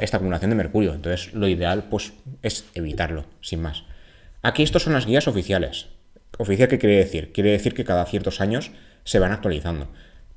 esta 0.00 0.16
acumulación 0.16 0.50
de 0.50 0.56
mercurio. 0.56 0.94
Entonces, 0.94 1.32
lo 1.32 1.46
ideal 1.46 1.84
pues, 1.88 2.12
es 2.42 2.64
evitarlo, 2.74 3.24
sin 3.40 3.62
más. 3.62 3.84
Aquí 4.42 4.64
estos 4.64 4.82
son 4.82 4.94
las 4.94 5.06
guías 5.06 5.28
oficiales. 5.28 5.86
¿Oficial 6.38 6.68
qué 6.68 6.80
quiere 6.80 6.96
decir? 6.96 7.30
Quiere 7.30 7.52
decir 7.52 7.72
que 7.72 7.84
cada 7.84 8.04
ciertos 8.04 8.40
años 8.40 8.72
se 9.04 9.20
van 9.20 9.30
actualizando. 9.30 9.86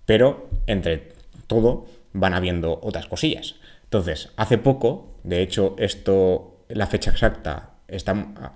Pero 0.06 0.48
entre 0.68 1.13
todo 1.48 1.88
van 2.13 2.36
habiendo 2.36 2.80
otras 2.84 3.08
cosillas. 3.08 3.56
Entonces, 3.86 4.30
hace 4.36 4.60
poco, 4.60 5.18
de 5.24 5.41
hecho, 5.41 5.75
esto, 5.80 6.63
la 6.70 6.86
fecha 6.86 7.10
exacta, 7.10 7.72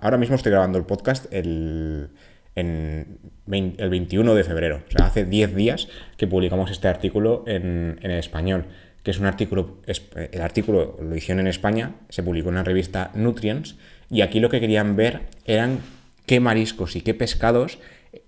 ahora 0.00 0.16
mismo 0.16 0.36
estoy 0.36 0.52
grabando 0.52 0.78
el 0.78 0.86
podcast 0.86 1.26
el 1.32 2.10
el 2.56 3.90
21 3.90 4.34
de 4.34 4.44
febrero. 4.44 4.82
O 4.88 4.90
sea, 4.90 5.06
hace 5.06 5.24
10 5.24 5.54
días 5.54 5.88
que 6.16 6.26
publicamos 6.26 6.70
este 6.70 6.88
artículo 6.88 7.44
en, 7.46 7.98
en 8.02 8.10
español, 8.10 8.66
que 9.02 9.12
es 9.12 9.20
un 9.20 9.26
artículo, 9.26 9.76
el 9.86 10.40
artículo 10.40 10.98
lo 11.00 11.14
hicieron 11.14 11.40
en 11.40 11.46
España, 11.46 11.94
se 12.08 12.24
publicó 12.24 12.48
en 12.48 12.56
la 12.56 12.64
revista 12.64 13.12
Nutrients, 13.14 13.76
y 14.10 14.22
aquí 14.22 14.40
lo 14.40 14.50
que 14.50 14.58
querían 14.58 14.96
ver 14.96 15.22
eran 15.44 15.78
qué 16.26 16.40
mariscos 16.40 16.96
y 16.96 17.02
qué 17.02 17.14
pescados 17.14 17.78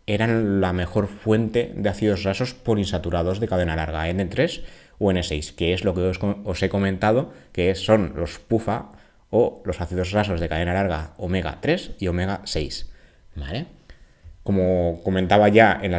eran 0.06 0.60
la 0.60 0.72
mejor 0.72 1.08
fuente 1.08 1.72
de 1.74 1.88
ácidos 1.88 2.22
grasos 2.22 2.54
poliinsaturados 2.54 3.40
de 3.40 3.48
cadena 3.48 3.76
larga, 3.76 4.08
N3 4.08 4.62
o 4.98 5.10
N6, 5.10 5.54
que 5.54 5.72
es 5.72 5.84
lo 5.84 5.94
que 5.94 6.00
os, 6.00 6.62
he 6.62 6.68
comentado, 6.68 7.32
que 7.52 7.74
son 7.74 8.12
los 8.16 8.38
PUFA 8.38 8.92
o 9.30 9.62
los 9.64 9.80
ácidos 9.80 10.12
grasos 10.12 10.40
de 10.40 10.48
cadena 10.48 10.74
larga 10.74 11.14
omega 11.18 11.58
3 11.60 11.92
y 11.98 12.08
omega 12.08 12.40
6. 12.44 12.90
¿Vale? 13.36 13.66
Como 14.48 15.02
comentaba 15.04 15.50
ya 15.50 15.78
en 15.82 15.92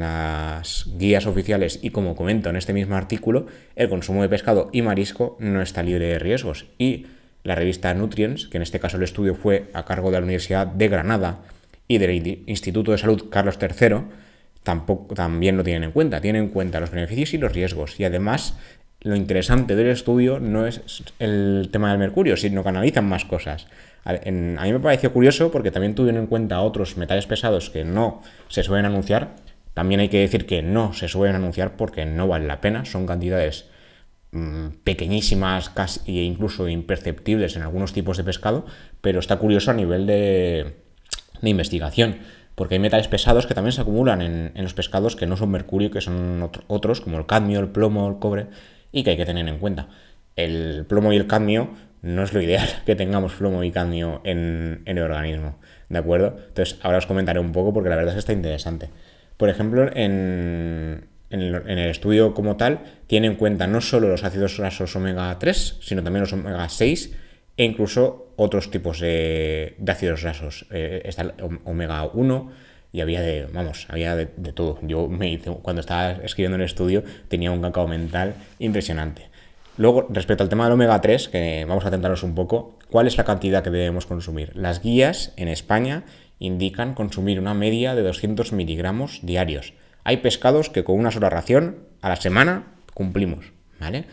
las, 0.00 0.90
guías 0.98 1.24
oficiales 1.24 1.78
y 1.82 1.90
como 1.90 2.16
comento 2.16 2.50
en 2.50 2.56
este 2.56 2.72
mismo 2.72 2.96
artículo, 2.96 3.46
el 3.76 3.88
consumo 3.88 4.22
de 4.22 4.28
pescado 4.28 4.70
y 4.72 4.82
marisco 4.82 5.36
no 5.38 5.62
está 5.62 5.84
libre 5.84 6.08
de 6.08 6.18
riesgos. 6.18 6.66
Y 6.78 7.06
la 7.44 7.54
revista 7.54 7.94
Nutrients, 7.94 8.48
que 8.48 8.56
en 8.56 8.64
este 8.64 8.80
caso 8.80 8.96
el 8.96 9.04
estudio 9.04 9.36
fue 9.36 9.70
a 9.72 9.84
cargo 9.84 10.10
de 10.10 10.18
la 10.18 10.24
Universidad 10.24 10.66
de 10.66 10.88
Granada 10.88 11.42
y 11.86 11.98
del 11.98 12.42
Instituto 12.48 12.90
de 12.90 12.98
Salud 12.98 13.30
Carlos 13.30 13.56
III, 13.60 13.98
tampoco, 14.64 15.14
también 15.14 15.56
lo 15.56 15.62
tienen 15.62 15.84
en 15.84 15.92
cuenta. 15.92 16.20
Tienen 16.20 16.42
en 16.42 16.48
cuenta 16.48 16.80
los 16.80 16.90
beneficios 16.90 17.34
y 17.34 17.38
los 17.38 17.52
riesgos. 17.52 18.00
Y 18.00 18.04
además, 18.04 18.58
lo 19.02 19.14
interesante 19.14 19.76
del 19.76 19.90
estudio 19.90 20.40
no 20.40 20.66
es 20.66 21.04
el 21.20 21.68
tema 21.70 21.90
del 21.90 22.00
mercurio, 22.00 22.36
sino 22.36 22.64
que 22.64 22.68
analizan 22.68 23.04
más 23.04 23.24
cosas. 23.24 23.68
A, 24.04 24.12
mí 24.12 24.72
me 24.72 24.80
pareció 24.80 25.12
curioso 25.12 25.50
porque 25.50 25.70
también 25.70 25.94
tuvieron 25.94 26.22
en 26.22 26.26
cuenta 26.26 26.60
otros 26.60 26.96
metales 26.96 27.26
pesados 27.26 27.70
que 27.70 27.84
no 27.84 28.22
se 28.48 28.62
suelen 28.62 28.86
anunciar. 28.86 29.36
También 29.74 30.00
hay 30.00 30.08
que 30.08 30.20
decir 30.20 30.46
que 30.46 30.62
no 30.62 30.92
se 30.92 31.08
suelen 31.08 31.36
anunciar 31.36 31.76
porque 31.76 32.04
no 32.04 32.28
vale 32.28 32.46
la 32.46 32.60
pena. 32.60 32.84
Son 32.84 33.06
cantidades 33.06 33.66
mm, 34.32 34.68
pequeñísimas 34.84 35.70
casi, 35.70 36.00
e 36.18 36.24
incluso 36.24 36.68
imperceptibles 36.68 37.56
en 37.56 37.62
algunos 37.62 37.92
tipos 37.92 38.16
de 38.16 38.24
pescado, 38.24 38.66
pero 39.00 39.20
está 39.20 39.38
curioso 39.38 39.70
a 39.70 39.74
nivel 39.74 40.06
de, 40.06 40.76
de 41.40 41.50
investigación 41.50 42.16
porque 42.54 42.74
hay 42.74 42.80
metales 42.80 43.08
pesados 43.08 43.46
que 43.46 43.54
también 43.54 43.72
se 43.72 43.80
acumulan 43.80 44.20
en, 44.20 44.62
los 44.62 44.74
pescados 44.74 45.16
que 45.16 45.26
no 45.26 45.36
son 45.36 45.50
mercurio, 45.50 45.90
que 45.90 46.00
son 46.00 46.50
otros, 46.66 47.00
como 47.00 47.18
el 47.18 47.26
cadmio, 47.26 47.60
el 47.60 47.68
plomo, 47.68 48.08
el 48.08 48.18
cobre, 48.18 48.48
y 48.92 49.02
que 49.02 49.10
hay 49.10 49.16
que 49.16 49.24
tener 49.24 49.48
en 49.48 49.58
cuenta. 49.58 49.88
El 50.36 50.84
plomo 50.86 51.12
y 51.12 51.16
el 51.16 51.26
cadmio 51.26 51.70
no 52.02 52.22
es 52.24 52.32
lo 52.32 52.42
ideal 52.42 52.68
que 52.86 52.94
tengamos 52.96 53.34
plomo 53.34 53.64
y 53.64 53.70
cadmio 53.70 54.20
en, 54.24 54.82
el 54.84 54.98
organismo, 54.98 55.58
¿de 55.88 55.98
acuerdo? 55.98 56.36
Entonces, 56.48 56.78
ahora 56.82 56.98
os 56.98 57.06
comentaré 57.06 57.40
un 57.40 57.52
poco 57.52 57.72
porque 57.72 57.88
la 57.88 57.96
verdad 57.96 58.10
es 58.10 58.14
que 58.16 58.20
está 58.20 58.32
interesante. 58.32 58.90
Por 59.36 59.48
ejemplo, 59.48 59.90
en, 59.94 61.08
el, 61.30 61.78
estudio 61.88 62.34
como 62.34 62.56
tal, 62.56 62.80
tiene 63.06 63.26
en 63.28 63.36
cuenta 63.36 63.66
no 63.66 63.80
solo 63.80 64.08
los 64.08 64.24
ácidos 64.24 64.58
grasos 64.58 64.94
omega 64.94 65.36
3, 65.38 65.78
sino 65.80 66.02
también 66.02 66.20
los 66.20 66.32
omega 66.32 66.68
6 66.68 67.12
e 67.56 67.64
incluso 67.64 68.32
otros 68.36 68.70
tipos 68.70 69.00
de, 69.00 69.76
ácidos 69.86 70.22
grasos. 70.22 70.66
Eh, 70.70 71.02
está 71.04 71.22
el 71.22 71.32
omega 71.64 72.04
1 72.04 72.52
y 72.92 73.00
había 73.00 73.22
de, 73.22 73.46
vamos, 73.52 73.86
había 73.88 74.14
de, 74.14 74.26
todo. 74.26 74.78
Yo 74.82 75.08
me 75.08 75.32
hice, 75.32 75.50
cuando 75.62 75.80
estaba 75.80 76.12
escribiendo 76.22 76.56
el 76.56 76.62
estudio 76.62 77.02
tenía 77.28 77.50
un 77.50 77.62
cacao 77.62 77.88
mental 77.88 78.34
impresionante. 78.58 79.31
Luego, 79.78 80.06
respecto 80.10 80.42
al 80.42 80.50
tema 80.50 80.64
del 80.64 80.74
omega 80.74 81.00
3, 81.00 81.28
que 81.28 81.64
vamos 81.66 81.84
a 81.84 81.88
atentarnos 81.88 82.22
un 82.22 82.34
poco, 82.34 82.78
¿cuál 82.90 83.06
es 83.06 83.16
la 83.16 83.24
cantidad 83.24 83.64
que 83.64 83.70
debemos 83.70 84.06
consumir? 84.06 84.54
Las 84.54 84.82
guías 84.82 85.32
en 85.36 85.48
España 85.48 86.04
indican 86.38 86.94
consumir 86.94 87.40
una 87.40 87.54
media 87.54 87.94
de 87.94 88.02
200 88.02 88.52
miligramos 88.52 89.20
diarios. 89.22 89.72
Hay 90.04 90.18
pescados 90.18 90.68
que 90.68 90.84
con 90.84 90.98
una 90.98 91.10
sola 91.10 91.30
ración 91.30 91.86
a 92.02 92.08
la 92.10 92.16
semana 92.16 92.74
cumplimos, 92.92 93.52
¿vale? 93.80 94.04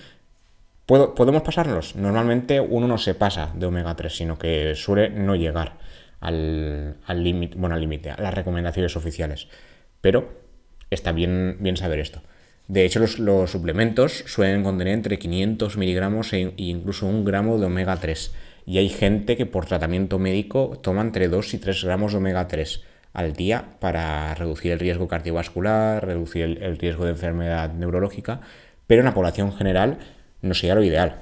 ¿Podemos 0.85 1.41
pasarlos? 1.43 1.95
Normalmente 1.95 2.59
uno 2.59 2.87
no 2.87 2.97
se 2.97 3.13
pasa 3.13 3.51
de 3.53 3.65
omega 3.65 3.95
3, 3.95 4.15
sino 4.15 4.39
que 4.39 4.73
suele 4.75 5.09
no 5.09 5.35
llegar 5.35 5.77
al 6.21 6.95
límite, 7.15 7.57
bueno, 7.57 7.75
al 7.75 7.81
límite, 7.81 8.11
a 8.11 8.21
las 8.21 8.33
recomendaciones 8.33 8.95
oficiales. 8.95 9.47
Pero 10.01 10.29
está 10.89 11.11
bien, 11.11 11.57
bien 11.59 11.77
saber 11.77 11.99
esto. 11.99 12.21
De 12.69 12.85
hecho, 12.85 12.99
los, 12.99 13.49
suplementos 13.49 14.23
suelen 14.27 14.61
contener 14.61 14.93
entre 14.93 15.17
500 15.17 15.75
miligramos 15.75 16.33
e 16.33 16.53
incluso 16.57 17.07
un 17.07 17.25
gramo 17.25 17.57
de 17.57 17.65
omega 17.65 17.97
3. 17.97 18.31
Y 18.67 18.77
hay 18.77 18.89
gente 18.89 19.35
que 19.35 19.47
por 19.47 19.65
tratamiento 19.65 20.19
médico 20.19 20.79
toma 20.83 21.01
entre 21.01 21.29
2 21.29 21.55
y 21.55 21.57
3 21.57 21.83
gramos 21.83 22.11
de 22.11 22.19
omega 22.19 22.47
3 22.47 22.83
al 23.13 23.33
día 23.33 23.79
para 23.79 24.35
reducir 24.35 24.71
el 24.71 24.77
riesgo 24.77 25.07
cardiovascular, 25.07 26.05
reducir 26.05 26.59
el 26.61 26.77
riesgo 26.77 27.05
de 27.05 27.11
enfermedad 27.11 27.73
neurológica, 27.73 28.41
pero 28.85 29.01
en 29.01 29.05
la 29.05 29.15
población 29.15 29.51
general 29.51 29.97
no 30.43 30.53
sería 30.53 30.75
lo 30.75 30.83
ideal. 30.83 31.15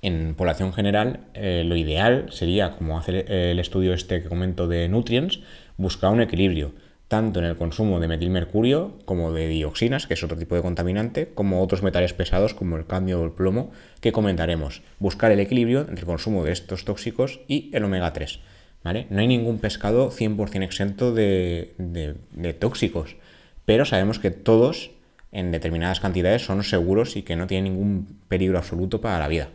En 0.00 0.36
población 0.36 0.72
general, 0.72 1.24
eh, 1.34 1.64
lo 1.66 1.74
ideal 1.74 2.26
sería, 2.30 2.76
como 2.76 3.00
hace 3.00 3.24
el 3.50 3.58
estudio 3.58 3.94
este 3.94 4.22
que 4.22 4.28
comento 4.28 4.68
de 4.68 4.88
Nutrients, 4.88 5.40
buscar 5.76 6.12
un 6.12 6.20
equilibrio, 6.20 6.70
tanto 7.08 7.40
en 7.40 7.46
el 7.46 7.56
consumo 7.56 8.00
de 8.00 8.08
metilmercurio 8.08 8.98
como 9.06 9.32
de 9.32 9.48
dioxinas, 9.48 10.06
que 10.06 10.14
es 10.14 10.22
otro 10.22 10.36
tipo 10.36 10.54
de 10.54 10.62
contaminante, 10.62 11.28
como 11.34 11.62
otros 11.62 11.82
metales 11.82 12.12
pesados 12.12 12.52
como 12.52 12.76
el 12.76 12.86
cadmio 12.86 13.20
o 13.20 13.24
el 13.24 13.32
plomo, 13.32 13.72
que 14.00 14.12
comentaremos. 14.12 14.82
Buscar 14.98 15.32
el 15.32 15.40
equilibrio 15.40 15.80
entre 15.80 16.00
el 16.00 16.06
consumo 16.06 16.44
de 16.44 16.52
estos 16.52 16.84
tóxicos 16.84 17.40
y 17.48 17.70
el 17.72 17.84
omega 17.84 18.12
3. 18.12 18.40
¿vale? 18.84 19.06
No 19.08 19.20
hay 19.20 19.26
ningún 19.26 19.58
pescado 19.58 20.10
100% 20.10 20.62
exento 20.62 21.14
de, 21.14 22.56
tóxicos, 22.58 23.16
pero 23.64 23.86
sabemos 23.86 24.18
que 24.18 24.30
todos 24.30 24.90
en 25.32 25.50
determinadas 25.50 26.00
cantidades 26.00 26.44
son 26.44 26.62
seguros 26.62 27.16
y 27.16 27.22
que 27.22 27.36
no 27.36 27.46
tienen 27.46 27.72
ningún 27.72 28.18
peligro 28.28 28.58
absoluto 28.58 29.00
para 29.00 29.18
la 29.18 29.28
vida. 29.28 29.48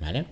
¿Vale? 0.00 0.26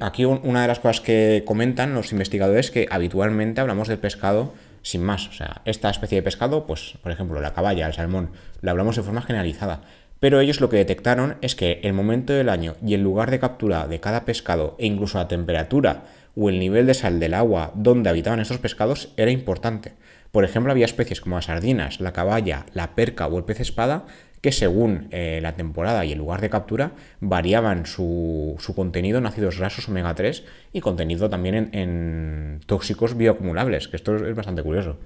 Aquí 0.00 0.24
una 0.24 0.62
de 0.62 0.68
las 0.68 0.78
cosas 0.78 1.00
que 1.00 1.42
comentan 1.46 1.94
los 1.94 2.12
investigadores 2.12 2.66
es 2.66 2.70
que 2.72 2.86
habitualmente 2.90 3.60
hablamos 3.60 3.88
del 3.88 3.98
pescado 3.98 4.52
sin 4.84 5.02
más. 5.02 5.26
O 5.26 5.32
sea, 5.32 5.62
esta 5.64 5.90
especie 5.90 6.16
de 6.16 6.22
pescado, 6.22 6.66
pues, 6.66 6.94
por 7.02 7.10
ejemplo, 7.10 7.40
la 7.40 7.54
caballa, 7.54 7.88
el 7.88 7.92
salmón, 7.92 8.30
la 8.60 8.70
hablamos 8.70 8.94
de 8.94 9.02
forma 9.02 9.22
generalizada. 9.22 9.80
Pero 10.20 10.38
ellos 10.38 10.60
lo 10.60 10.68
que 10.68 10.76
detectaron 10.76 11.36
es 11.40 11.56
que 11.56 11.80
el 11.82 11.92
momento 11.92 12.32
del 12.32 12.48
año 12.48 12.76
y 12.86 12.94
el 12.94 13.02
lugar 13.02 13.30
de 13.30 13.40
captura 13.40 13.88
de 13.88 14.00
cada 14.00 14.24
pescado 14.24 14.76
e 14.78 14.86
incluso 14.86 15.18
la 15.18 15.28
temperatura 15.28 16.04
o 16.36 16.48
el 16.48 16.58
nivel 16.58 16.86
de 16.86 16.94
sal 16.94 17.18
del 17.18 17.34
agua 17.34 17.72
donde 17.74 18.10
habitaban 18.10 18.40
estos 18.40 18.58
pescados 18.58 19.12
era 19.16 19.30
importante. 19.30 19.92
Por 20.32 20.44
ejemplo, 20.44 20.72
había 20.72 20.86
especies 20.86 21.20
como 21.20 21.36
las 21.36 21.46
sardinas, 21.46 22.00
la 22.00 22.12
caballa, 22.12 22.66
la 22.72 22.94
perca 22.94 23.26
o 23.26 23.38
el 23.38 23.44
pez 23.44 23.60
espada 23.60 24.04
que 24.44 24.52
según 24.52 25.08
eh, 25.10 25.40
la 25.40 25.56
temporada 25.56 26.04
y 26.04 26.12
el 26.12 26.18
lugar 26.18 26.42
de 26.42 26.50
captura 26.50 26.92
variaban 27.18 27.86
su, 27.86 28.58
contenido 28.76 29.16
en 29.16 29.24
ácidos 29.24 29.58
grasos 29.58 29.88
omega 29.88 30.14
3 30.14 30.44
y 30.70 30.82
contenido 30.82 31.30
también 31.30 31.70
en, 31.72 32.60
tóxicos 32.66 33.16
bioacumulables, 33.16 33.88
que 33.88 33.96
esto 33.96 34.16
es 34.16 34.36
bastante 34.36 34.62
curioso. 34.62 34.98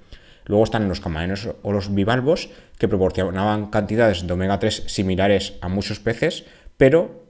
Luego 0.43 0.65
están 0.65 0.89
los 0.89 0.99
camarones 0.99 1.47
o 1.61 1.71
los 1.71 1.95
bivalvos, 1.95 2.49
que 2.77 2.89
proporcionaban 2.89 3.67
cantidades 3.67 4.27
de 4.27 4.33
omega 4.33 4.59
3 4.59 4.83
similares 4.87 5.53
a 5.61 5.69
muchos 5.69 6.01
peces, 6.01 6.43
pero 6.75 7.23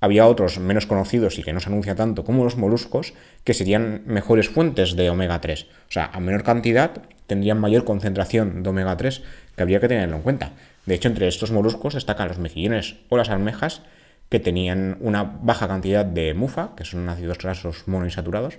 había 0.00 0.26
otros 0.26 0.58
menos 0.58 0.84
conocidos 0.84 1.38
y 1.38 1.42
que 1.44 1.54
no 1.54 1.60
se 1.60 1.70
anuncia 1.70 1.94
tanto 1.94 2.24
como 2.24 2.44
los 2.44 2.58
moluscos, 2.58 3.14
que 3.42 3.54
serían 3.54 4.02
mejores 4.04 4.50
fuentes 4.50 4.96
de 4.96 5.08
omega 5.08 5.40
3. 5.40 5.62
O 5.64 5.92
sea, 5.92 6.10
a 6.12 6.20
menor 6.20 6.42
cantidad 6.42 6.90
tendrían 7.26 7.58
mayor 7.58 7.84
concentración 7.84 8.62
de 8.62 8.68
omega 8.68 8.98
3 8.98 9.22
que 9.56 9.62
habría 9.62 9.80
que 9.80 9.88
tenerlo 9.88 10.16
en 10.16 10.22
cuenta. 10.22 10.52
De 10.86 10.94
hecho, 10.94 11.08
entre 11.08 11.28
estos 11.28 11.50
moluscos 11.50 11.94
destacan 11.94 12.28
los 12.28 12.38
mejillones 12.38 12.96
o 13.08 13.16
las 13.16 13.30
almejas, 13.30 13.82
que 14.28 14.40
tenían 14.40 14.96
una 15.00 15.22
baja 15.22 15.68
cantidad 15.68 16.04
de 16.04 16.34
mufa, 16.34 16.74
que 16.76 16.84
son 16.84 17.08
ácidos 17.08 17.38
grasos 17.38 17.86
monoinsaturados, 17.86 18.58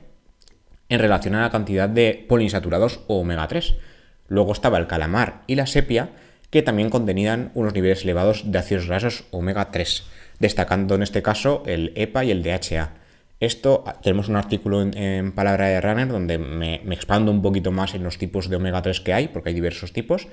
en 0.90 1.00
relación 1.00 1.36
a 1.36 1.42
la 1.42 1.50
cantidad 1.50 1.90
de 1.90 2.26
poliinsaturados 2.30 3.02
o 3.08 3.20
omega 3.20 3.48
3. 3.48 3.76
Luego 4.28 4.54
estaba 4.54 4.78
el 4.78 4.88
calamar 4.88 5.42
y 5.48 5.56
la 5.56 5.66
sepia, 5.66 6.10
que 6.50 6.62
también 6.62 6.90
contenían 6.90 7.52
unos 7.56 7.74
niveles 7.74 8.04
elevados 8.04 8.52
de 8.52 8.58
ácidos 8.60 8.88
grasos 8.88 9.26
omega 9.32 9.72
3 9.72 10.06
destacando 10.40 10.96
en 10.96 11.04
este 11.04 11.22
caso 11.22 11.64
el 11.66 11.92
EPA 11.96 12.26
y 12.26 12.32
el 12.32 12.44
DHA. 12.44 12.94
Esto, 13.40 13.84
tenemos 14.02 14.30
un 14.30 14.38
artículo 14.38 14.82
en, 14.82 15.32
Palabra 15.34 15.68
de 15.68 15.82
Runner 15.82 16.08
donde 16.08 16.38
me, 16.38 16.76
expando 16.94 17.32
un 17.32 17.42
poquito 17.42 17.72
más 17.72 17.94
en 17.94 18.04
los 18.04 18.18
tipos 18.18 18.50
de 18.50 18.56
omega 18.56 18.82
3 18.82 19.02
que 19.02 19.14
hay, 19.14 19.28
porque 19.28 19.50
hay 19.50 19.56
diversos 19.56 19.92
tipos, 19.92 20.28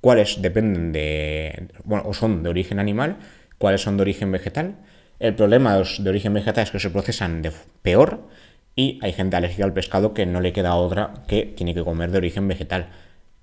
cuáles 0.00 0.40
dependen 0.42 0.92
de, 0.92 1.68
bueno, 1.84 2.04
o 2.06 2.14
son 2.14 2.42
de 2.42 2.48
origen 2.48 2.78
animal, 2.78 3.16
cuáles 3.58 3.82
son 3.82 3.96
de 3.96 4.02
origen 4.02 4.30
vegetal. 4.32 4.76
El 5.18 5.34
problema 5.34 5.76
de, 5.76 6.08
origen 6.08 6.34
vegetal 6.34 6.64
es 6.64 6.70
que 6.70 6.80
se 6.80 6.90
procesan 6.90 7.42
de 7.42 7.52
peor 7.82 8.28
y 8.74 8.98
hay 9.02 9.12
gente 9.12 9.36
alérgica 9.36 9.64
al 9.64 9.72
pescado 9.72 10.12
que 10.12 10.26
no 10.26 10.40
le 10.40 10.52
queda 10.52 10.74
otra 10.74 11.14
que 11.26 11.44
tiene 11.44 11.74
que 11.74 11.82
comer 11.82 12.10
de 12.10 12.18
origen 12.18 12.46
vegetal. 12.48 12.88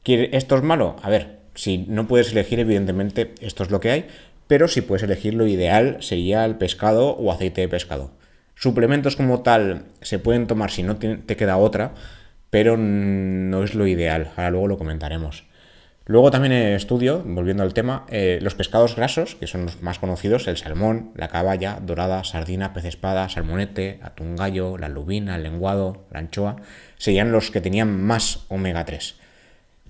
¿Esto 0.06 0.56
es 0.56 0.64
malo? 0.64 0.98
A 1.02 1.10
ver, 1.10 1.40
si 1.56 1.80
no 1.88 2.08
puedes 2.08 2.32
elegir, 2.32 2.60
evidentemente 2.60 3.34
esto 3.42 3.64
es 3.64 3.72
lo 3.72 3.80
que 3.80 3.92
hay, 3.92 4.08
pero 4.48 4.68
si 4.68 4.82
puedes 4.82 5.04
elegir 5.04 5.34
lo 5.34 5.48
ideal 5.48 5.98
sería 6.02 6.46
el 6.46 6.56
pescado 6.56 7.12
o 7.12 7.32
aceite 7.32 7.62
de 7.62 7.70
pescado. 7.70 8.12
Suplementos 8.56 9.16
como 9.16 9.42
tal 9.42 9.86
se 10.02 10.20
pueden 10.20 10.46
tomar 10.46 10.70
si 10.70 10.84
no 10.84 10.98
te 10.98 11.36
queda 11.36 11.58
otra, 11.58 11.94
pero 12.52 12.78
no 12.78 13.64
es 13.64 13.74
lo 13.74 13.88
ideal. 13.88 14.32
Ahora 14.36 14.52
luego 14.52 14.68
lo 14.68 14.78
comentaremos. 14.78 15.46
Luego 16.06 16.32
también 16.32 16.52
el 16.52 16.76
estudio, 16.76 17.24
volviendo 17.26 17.64
al 17.64 17.74
tema, 17.74 18.06
eh, 18.10 18.40
los 18.42 18.56
pescados 18.56 18.98
grasos, 18.98 19.36
que 19.36 19.48
son 19.48 19.66
los 19.66 19.82
más 19.82 20.00
conocidos, 20.00 20.48
el 20.50 20.58
salmón, 20.58 21.12
la 21.16 21.30
caballa, 21.30 21.80
dorada, 21.82 22.26
sardina, 22.26 22.74
pez 22.74 22.84
espada, 22.84 23.30
salmonete, 23.30 24.00
atún 24.02 24.36
gallo, 24.36 24.78
la 24.78 24.90
lubina, 24.90 25.38
el 25.38 25.44
lenguado, 25.44 26.06
la 26.12 26.20
anchoa, 26.20 26.58
serían 26.98 27.32
los 27.32 27.52
que 27.52 27.62
tenían 27.62 28.04
más 28.04 28.46
omega 28.50 28.84
3. 28.84 29.16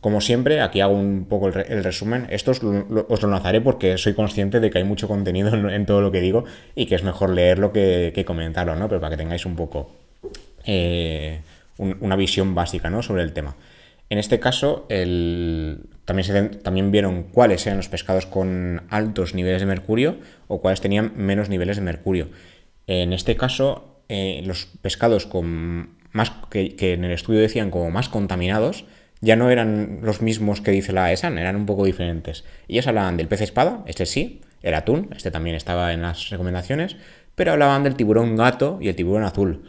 Como 0.01 0.21
siempre, 0.21 0.61
aquí 0.61 0.81
hago 0.81 0.93
un 0.93 1.25
poco 1.27 1.47
el, 1.47 1.83
resumen. 1.83 2.27
Esto 2.29 2.51
os 2.51 2.61
lo, 2.61 3.07
lanzaré 3.09 3.61
porque 3.61 3.97
soy 3.97 4.13
consciente 4.13 4.59
de 4.59 4.69
que 4.69 4.77
hay 4.79 4.83
mucho 4.83 5.07
contenido 5.07 5.53
en, 5.69 5.85
todo 5.85 6.01
lo 6.01 6.11
que 6.11 6.19
digo 6.19 6.43
y 6.75 6.85
que 6.87 6.95
es 6.95 7.03
mejor 7.03 7.29
leerlo 7.29 7.71
que, 7.71 8.23
comentarlo, 8.27 8.75
¿no? 8.75 8.89
Pero 8.89 8.99
para 8.99 9.11
que 9.11 9.23
tengáis 9.23 9.45
un 9.45 9.55
poco 9.55 9.91
eh, 10.65 11.39
una 11.77 12.17
visión 12.17 12.53
básica, 12.53 12.89
¿no? 12.89 13.01
Sobre 13.01 13.23
el 13.23 13.31
tema. 13.31 13.55
En 14.09 14.19
este 14.19 14.39
caso, 14.39 14.87
también, 16.05 16.91
vieron 16.91 17.23
cuáles 17.23 17.65
eran 17.65 17.77
los 17.77 17.89
pescados 17.89 18.25
con 18.25 18.83
altos 18.89 19.33
niveles 19.33 19.61
de 19.61 19.65
mercurio 19.65 20.17
o 20.47 20.61
cuáles 20.61 20.81
tenían 20.81 21.13
menos 21.15 21.49
niveles 21.49 21.77
de 21.77 21.81
mercurio. 21.81 22.29
En 22.85 23.13
este 23.13 23.35
caso, 23.35 24.03
eh, 24.09 24.43
los 24.45 24.65
pescados 24.81 25.25
con 25.25 25.97
más 26.11 26.31
que, 26.49 26.75
en 26.93 27.03
el 27.03 27.11
estudio 27.11 27.39
decían 27.39 27.71
como 27.71 27.89
más 27.89 28.09
contaminados 28.09 28.85
ya 29.21 29.37
no 29.37 29.49
eran 29.49 29.99
los 30.01 30.21
mismos 30.21 30.59
que 30.59 30.71
dice 30.71 30.91
la 30.91 31.11
ESAN, 31.13 31.37
eran 31.37 31.55
un 31.55 31.65
poco 31.65 31.85
diferentes. 31.85 32.43
Ellos 32.67 32.87
hablaban 32.87 33.15
del 33.15 33.29
pez 33.29 33.39
espada, 33.39 33.81
este 33.87 34.05
sí, 34.05 34.41
el 34.61 34.73
atún, 34.73 35.09
este 35.15 35.31
también 35.31 35.55
estaba 35.55 35.93
en 35.93 36.01
las 36.01 36.29
recomendaciones, 36.29 36.97
pero 37.33 37.53
hablaban 37.53 37.83
del 37.83 37.95
tiburón 37.95 38.35
gato 38.35 38.79
y 38.81 38.89
el 38.89 38.95
tiburón 38.95 39.23
azul. 39.23 39.63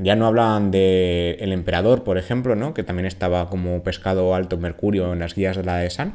Ya 0.00 0.16
no 0.16 0.26
hablaban 0.26 0.70
del 0.70 1.36
el 1.40 1.52
emperador, 1.52 2.04
por 2.04 2.18
ejemplo, 2.18 2.54
¿no? 2.54 2.74
que 2.74 2.82
también 2.82 3.06
estaba 3.06 3.48
como 3.50 3.82
pescado 3.82 4.34
alto 4.34 4.56
mercurio 4.56 5.12
en 5.12 5.18
las 5.18 5.34
guías 5.34 5.56
de 5.56 5.64
la 5.64 5.84
ESAN, 5.84 6.14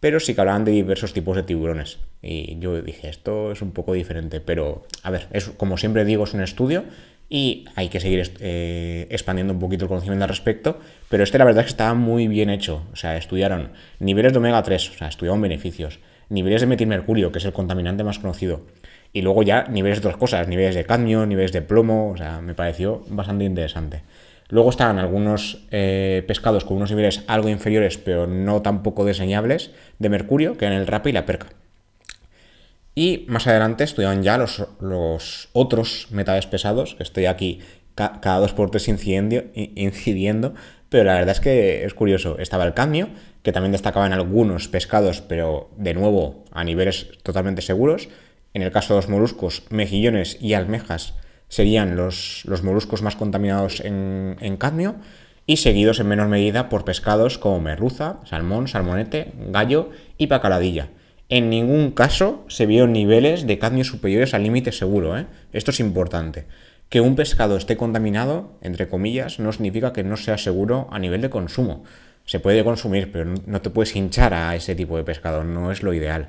pero 0.00 0.18
sí 0.18 0.34
que 0.34 0.40
hablaban 0.40 0.64
de 0.64 0.72
diversos 0.72 1.12
tipos 1.12 1.36
de 1.36 1.42
tiburones. 1.42 1.98
Y 2.22 2.58
yo 2.58 2.80
dije, 2.80 3.08
esto 3.08 3.52
es 3.52 3.62
un 3.62 3.72
poco 3.72 3.92
diferente, 3.92 4.40
pero 4.40 4.84
a 5.02 5.10
ver, 5.10 5.28
es, 5.32 5.50
como 5.50 5.76
siempre 5.76 6.04
digo, 6.04 6.24
es 6.24 6.34
un 6.34 6.42
estudio 6.42 6.84
y 7.28 7.66
hay 7.76 7.88
que 7.88 8.00
seguir 8.00 8.28
eh, 8.40 9.06
expandiendo 9.10 9.52
un 9.52 9.60
poquito 9.60 9.84
el 9.84 9.88
conocimiento 9.88 10.24
al 10.24 10.28
respecto, 10.28 10.80
pero 11.08 11.22
este 11.22 11.38
la 11.38 11.44
verdad 11.44 11.60
es 11.60 11.66
que 11.66 11.72
estaba 11.72 11.94
muy 11.94 12.26
bien 12.26 12.50
hecho, 12.50 12.82
o 12.92 12.96
sea, 12.96 13.16
estudiaron 13.16 13.70
niveles 14.00 14.32
de 14.32 14.38
omega 14.38 14.62
3, 14.62 14.90
o 14.90 14.92
sea, 14.94 15.08
estudiaron 15.08 15.40
beneficios, 15.40 16.00
niveles 16.28 16.60
de 16.60 16.66
metilmercurio, 16.66 17.30
que 17.30 17.38
es 17.38 17.44
el 17.44 17.52
contaminante 17.52 18.02
más 18.02 18.18
conocido, 18.18 18.62
y 19.12 19.22
luego 19.22 19.42
ya 19.42 19.64
niveles 19.68 20.00
de 20.00 20.08
otras 20.08 20.18
cosas, 20.18 20.48
niveles 20.48 20.74
de 20.74 20.84
cadmio, 20.84 21.26
niveles 21.26 21.52
de 21.52 21.62
plomo, 21.62 22.10
o 22.10 22.16
sea, 22.16 22.40
me 22.40 22.54
pareció 22.54 23.02
bastante 23.08 23.44
interesante. 23.44 24.02
Luego 24.48 24.70
estaban 24.70 24.98
algunos 24.98 25.64
eh, 25.70 26.24
pescados 26.26 26.64
con 26.64 26.76
unos 26.76 26.90
niveles 26.90 27.22
algo 27.28 27.48
inferiores, 27.48 27.98
pero 27.98 28.26
no 28.26 28.62
tampoco 28.62 29.04
diseñables, 29.04 29.70
de 29.98 30.08
mercurio, 30.08 30.56
que 30.56 30.66
eran 30.66 30.78
el 30.78 30.86
rape 30.86 31.10
y 31.10 31.12
la 31.12 31.26
perca. 31.26 31.48
Y 32.94 33.24
más 33.28 33.46
adelante 33.46 33.84
estudiaban 33.84 34.22
ya 34.22 34.36
los, 34.36 34.66
los 34.80 35.48
otros 35.52 36.08
metales 36.10 36.46
pesados, 36.46 36.96
que 36.96 37.04
estoy 37.04 37.26
aquí 37.26 37.60
cada 37.94 38.38
dos 38.38 38.52
por 38.52 38.70
tres 38.70 38.88
incidiendo, 38.88 39.42
incidiendo, 39.54 40.54
pero 40.88 41.04
la 41.04 41.14
verdad 41.14 41.30
es 41.30 41.40
que 41.40 41.84
es 41.84 41.94
curioso. 41.94 42.38
Estaba 42.38 42.64
el 42.64 42.74
cadmio, 42.74 43.08
que 43.42 43.52
también 43.52 43.72
destacaba 43.72 44.06
en 44.06 44.12
algunos 44.12 44.68
pescados, 44.68 45.20
pero 45.20 45.70
de 45.76 45.94
nuevo 45.94 46.44
a 46.50 46.64
niveles 46.64 47.08
totalmente 47.22 47.62
seguros. 47.62 48.08
En 48.52 48.62
el 48.62 48.72
caso 48.72 48.94
de 48.94 48.98
los 48.98 49.08
moluscos, 49.08 49.62
mejillones 49.70 50.36
y 50.40 50.54
almejas 50.54 51.14
serían 51.48 51.96
los, 51.96 52.42
los 52.46 52.62
moluscos 52.62 53.02
más 53.02 53.16
contaminados 53.16 53.80
en, 53.84 54.56
cadmio 54.58 54.96
y 55.46 55.58
seguidos 55.58 56.00
en 56.00 56.08
menor 56.08 56.28
medida 56.28 56.68
por 56.68 56.84
pescados 56.84 57.38
como 57.38 57.60
merluza, 57.60 58.20
salmón, 58.24 58.68
salmonete, 58.68 59.32
gallo 59.50 59.90
y 60.16 60.28
pacaladilla. 60.28 60.88
En 61.28 61.50
ningún 61.50 61.90
caso 61.92 62.44
se 62.48 62.66
vieron 62.66 62.92
niveles 62.92 63.46
de 63.46 63.58
cadmio 63.58 63.84
superiores 63.84 64.34
al 64.34 64.42
límite 64.42 64.72
seguro. 64.72 65.16
¿eh? 65.18 65.26
Esto 65.52 65.70
es 65.70 65.80
importante. 65.80 66.46
Que 66.88 67.00
un 67.00 67.14
pescado 67.14 67.56
esté 67.56 67.76
contaminado, 67.76 68.58
entre 68.62 68.88
comillas, 68.88 69.38
no 69.38 69.52
significa 69.52 69.92
que 69.92 70.02
no 70.02 70.16
sea 70.16 70.38
seguro 70.38 70.88
a 70.90 70.98
nivel 70.98 71.20
de 71.20 71.30
consumo. 71.30 71.84
Se 72.26 72.40
puede 72.40 72.64
consumir, 72.64 73.12
pero 73.12 73.32
no 73.46 73.60
te 73.60 73.70
puedes 73.70 73.94
hinchar 73.94 74.34
a 74.34 74.56
ese 74.56 74.74
tipo 74.74 74.96
de 74.96 75.04
pescado, 75.04 75.44
no 75.44 75.70
es 75.70 75.82
lo 75.84 75.94
ideal. 75.94 76.28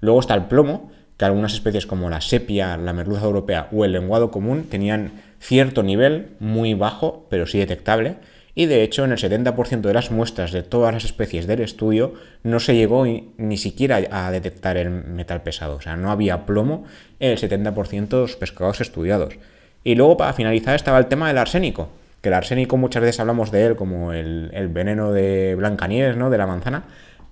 Luego 0.00 0.20
está 0.20 0.34
el 0.34 0.46
plomo, 0.46 0.90
que 1.22 1.26
algunas 1.26 1.54
especies 1.54 1.86
como 1.86 2.10
la 2.10 2.20
sepia, 2.20 2.76
la 2.76 2.92
merluza 2.92 3.26
europea 3.26 3.68
o 3.70 3.84
el 3.84 3.92
lenguado 3.92 4.32
común 4.32 4.64
tenían 4.68 5.12
cierto 5.38 5.84
nivel, 5.84 6.30
muy 6.40 6.74
bajo, 6.74 7.28
pero 7.30 7.46
sí 7.46 7.58
detectable, 7.58 8.16
y 8.56 8.66
de 8.66 8.82
hecho 8.82 9.04
en 9.04 9.12
el 9.12 9.18
70% 9.18 9.82
de 9.82 9.94
las 9.94 10.10
muestras 10.10 10.50
de 10.50 10.64
todas 10.64 10.92
las 10.92 11.04
especies 11.04 11.46
del 11.46 11.60
estudio 11.60 12.14
no 12.42 12.58
se 12.58 12.74
llegó 12.74 13.06
ni 13.06 13.56
siquiera 13.56 14.00
a 14.10 14.32
detectar 14.32 14.76
el 14.76 14.90
metal 14.90 15.44
pesado, 15.44 15.76
o 15.76 15.80
sea, 15.80 15.94
no 15.94 16.10
había 16.10 16.44
plomo 16.44 16.86
en 17.20 17.30
el 17.30 17.38
70% 17.38 18.08
de 18.08 18.16
los 18.16 18.34
pescados 18.34 18.80
estudiados. 18.80 19.34
Y 19.84 19.94
luego 19.94 20.16
para 20.16 20.32
finalizar 20.32 20.74
estaba 20.74 20.98
el 20.98 21.06
tema 21.06 21.28
del 21.28 21.38
arsénico, 21.38 21.88
que 22.20 22.30
el 22.30 22.34
arsénico 22.34 22.76
muchas 22.78 23.00
veces 23.00 23.20
hablamos 23.20 23.52
de 23.52 23.64
él 23.64 23.76
como 23.76 24.12
el, 24.12 24.50
el 24.54 24.66
veneno 24.66 25.12
de 25.12 25.54
Blancanieves, 25.54 26.16
¿no? 26.16 26.30
de 26.30 26.38
la 26.38 26.48
manzana, 26.48 26.82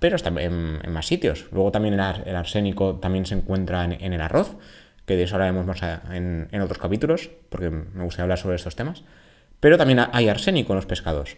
pero 0.01 0.15
está 0.15 0.29
en, 0.41 0.79
más 0.91 1.05
sitios. 1.05 1.45
Luego 1.51 1.71
también 1.71 1.93
el, 1.93 2.35
arsénico 2.35 2.95
también 2.95 3.27
se 3.27 3.35
encuentra 3.35 3.85
en, 3.85 4.13
el 4.13 4.19
arroz, 4.19 4.57
que 5.05 5.15
de 5.15 5.23
eso 5.23 5.35
hablaremos 5.35 5.67
más 5.67 5.79
en, 6.11 6.49
otros 6.59 6.79
capítulos, 6.79 7.29
porque 7.49 7.69
me 7.69 8.03
gustaría 8.03 8.23
hablar 8.23 8.39
sobre 8.39 8.55
estos 8.55 8.75
temas. 8.75 9.03
Pero 9.59 9.77
también 9.77 9.99
hay 10.11 10.27
arsénico 10.27 10.73
en 10.73 10.77
los 10.77 10.87
pescados. 10.87 11.37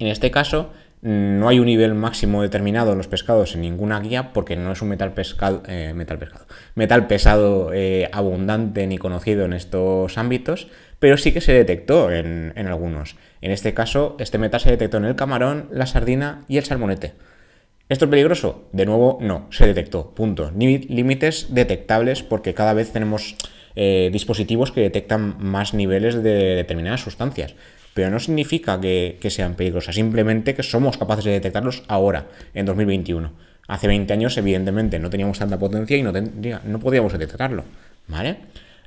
En 0.00 0.08
este 0.08 0.32
caso, 0.32 0.72
no 1.00 1.48
hay 1.48 1.60
un 1.60 1.66
nivel 1.66 1.94
máximo 1.94 2.42
determinado 2.42 2.90
en 2.90 2.98
los 2.98 3.06
pescados 3.06 3.54
en 3.54 3.60
ninguna 3.60 4.00
guía 4.00 4.32
porque 4.32 4.56
no 4.56 4.72
es 4.72 4.82
un 4.82 4.88
metal 4.88 5.14
pescado, 5.14 5.62
eh, 5.68 5.92
metal, 5.94 6.18
pescado, 6.18 6.46
metal 6.74 7.06
pesado 7.06 7.70
eh, 7.72 8.10
abundante 8.12 8.88
ni 8.88 8.98
conocido 8.98 9.44
en 9.44 9.52
estos 9.52 10.18
ámbitos, 10.18 10.66
pero 10.98 11.16
sí 11.18 11.32
que 11.32 11.40
se 11.40 11.52
detectó 11.52 12.10
en, 12.10 12.52
en, 12.56 12.66
algunos. 12.66 13.14
En 13.42 13.52
este 13.52 13.74
caso, 13.74 14.16
este 14.18 14.38
metal 14.38 14.58
se 14.58 14.70
detectó 14.70 14.96
en 14.96 15.04
el 15.04 15.14
camarón, 15.14 15.68
la 15.70 15.86
sardina 15.86 16.42
y 16.48 16.56
el 16.56 16.64
salmonete. 16.64 17.14
¿Esto 17.88 18.06
es 18.06 18.10
peligroso? 18.10 18.64
De 18.72 18.84
nuevo, 18.84 19.18
no, 19.20 19.46
se 19.50 19.66
detectó, 19.66 20.10
punto. 20.10 20.50
Límites 20.56 21.48
detectables 21.50 22.24
porque 22.24 22.52
cada 22.52 22.74
vez 22.74 22.92
tenemos 22.92 23.36
eh, 23.76 24.10
dispositivos 24.12 24.72
que 24.72 24.80
detectan 24.80 25.36
más 25.38 25.72
niveles 25.72 26.20
de 26.22 26.56
determinadas 26.56 27.02
sustancias. 27.02 27.54
Pero 27.94 28.10
no 28.10 28.18
significa 28.18 28.80
que, 28.80 29.18
sean 29.28 29.54
peligrosas, 29.54 29.94
simplemente 29.94 30.54
que 30.54 30.64
somos 30.64 30.98
capaces 30.98 31.24
de 31.24 31.30
detectarlos 31.32 31.84
ahora, 31.86 32.26
en 32.54 32.66
2021. 32.66 33.32
Hace 33.68 33.86
20 33.86 34.12
años, 34.12 34.36
evidentemente, 34.36 34.98
no 34.98 35.08
teníamos 35.08 35.38
tanta 35.38 35.58
potencia 35.58 35.96
y 35.96 36.02
no, 36.02 36.12
no 36.12 36.80
podíamos 36.80 37.12
detectarlo. 37.12 37.64
¿Vale? 38.08 38.36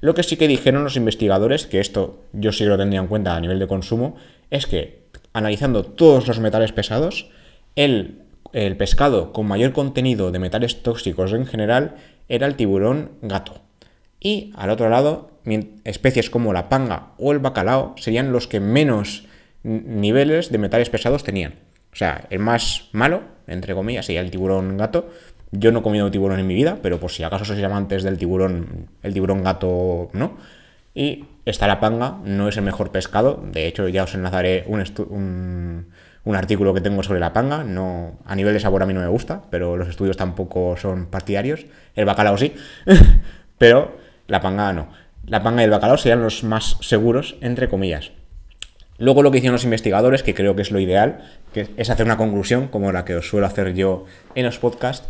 Lo 0.01 0.13
que 0.13 0.23
sí 0.23 0.37
que 0.37 0.47
dijeron 0.47 0.83
los 0.83 0.95
investigadores, 0.95 1.65
que 1.65 1.79
esto 1.79 2.21
yo 2.33 2.51
sí 2.51 2.65
que 2.65 2.69
lo 2.69 2.77
tendría 2.77 2.99
en 2.99 3.07
cuenta 3.07 3.35
a 3.35 3.39
nivel 3.39 3.59
de 3.59 3.67
consumo, 3.67 4.15
es 4.49 4.65
que 4.65 4.99
analizando 5.33 5.83
todos 5.83 6.27
los 6.27 6.39
metales 6.39 6.71
pesados, 6.71 7.29
el 7.75 8.28
el 8.53 8.77
pescado 8.77 9.33
con 9.33 9.47
mayor 9.47 9.73
contenido 9.73 10.31
de 10.31 10.39
metales 10.39 10.81
tóxicos 10.83 11.33
en 11.33 11.45
general 11.45 11.95
era 12.27 12.47
el 12.47 12.55
tiburón 12.55 13.11
gato. 13.21 13.61
Y 14.19 14.51
al 14.55 14.69
otro 14.69 14.89
lado, 14.89 15.31
especies 15.83 16.29
como 16.29 16.53
la 16.53 16.69
panga 16.69 17.13
o 17.17 17.31
el 17.31 17.39
bacalao 17.39 17.95
serían 17.97 18.31
los 18.31 18.47
que 18.47 18.59
menos 18.59 19.25
niveles 19.63 20.51
de 20.51 20.57
metales 20.57 20.89
pesados 20.89 21.23
tenían. 21.23 21.55
O 21.91 21.95
sea, 21.95 22.27
el 22.29 22.39
más 22.39 22.89
malo, 22.91 23.23
entre 23.47 23.73
comillas, 23.73 24.05
sería 24.05 24.21
el 24.21 24.31
tiburón 24.31 24.77
gato. 24.77 25.09
Yo 25.51 25.71
no 25.71 25.79
he 25.79 25.83
comido 25.83 26.11
tiburón 26.11 26.39
en 26.39 26.47
mi 26.47 26.53
vida, 26.53 26.77
pero 26.81 26.99
por 26.99 27.11
si 27.11 27.23
acaso 27.23 27.45
sois 27.45 27.63
amantes 27.63 28.03
del 28.03 28.17
tiburón, 28.17 28.89
el 29.01 29.13
tiburón 29.13 29.43
gato 29.43 30.09
no. 30.13 30.37
Y 30.93 31.25
está 31.45 31.67
la 31.67 31.79
panga, 31.79 32.19
no 32.23 32.47
es 32.47 32.57
el 32.57 32.63
mejor 32.63 32.91
pescado. 32.91 33.41
De 33.51 33.67
hecho, 33.67 33.87
ya 33.87 34.03
os 34.03 34.13
enlazaré 34.13 34.65
un, 34.67 34.83
un 35.09 35.87
un 36.29 36.35
artículo 36.35 36.75
que 36.75 36.81
tengo 36.81 37.01
sobre 37.01 37.19
la 37.19 37.33
panga. 37.33 37.63
No, 37.63 38.19
a 38.23 38.35
nivel 38.35 38.53
de 38.53 38.59
sabor 38.59 38.83
a 38.83 38.85
mí 38.85 38.93
no 38.93 39.01
me 39.01 39.07
gusta, 39.07 39.41
pero 39.49 39.77
los 39.77 39.87
estudios 39.87 40.15
tampoco 40.15 40.77
son 40.77 41.07
partidarios. 41.07 41.65
El 41.95 42.05
bacalao 42.05 42.37
sí, 42.37 42.53
pero 43.57 43.97
la 44.27 44.39
panga 44.39 44.71
no. 44.71 44.89
La 45.25 45.41
panga 45.41 45.63
y 45.63 45.65
el 45.65 45.71
bacalao 45.71 45.97
serían 45.97 46.21
los 46.21 46.43
más 46.43 46.77
seguros, 46.81 47.35
entre 47.41 47.67
comillas. 47.67 48.11
Luego 48.99 49.23
lo 49.23 49.31
que 49.31 49.39
hicieron 49.39 49.53
los 49.53 49.63
investigadores, 49.63 50.21
que 50.21 50.35
creo 50.35 50.55
que 50.55 50.61
es 50.61 50.69
lo 50.69 50.79
ideal, 50.79 51.23
que 51.51 51.69
es 51.77 51.89
hacer 51.89 52.05
una 52.05 52.17
conclusión, 52.17 52.67
como 52.67 52.91
la 52.91 53.05
que 53.05 53.15
os 53.15 53.27
suelo 53.27 53.47
hacer 53.47 53.73
yo 53.73 54.05
en 54.35 54.45
los 54.45 54.59
podcasts, 54.59 55.09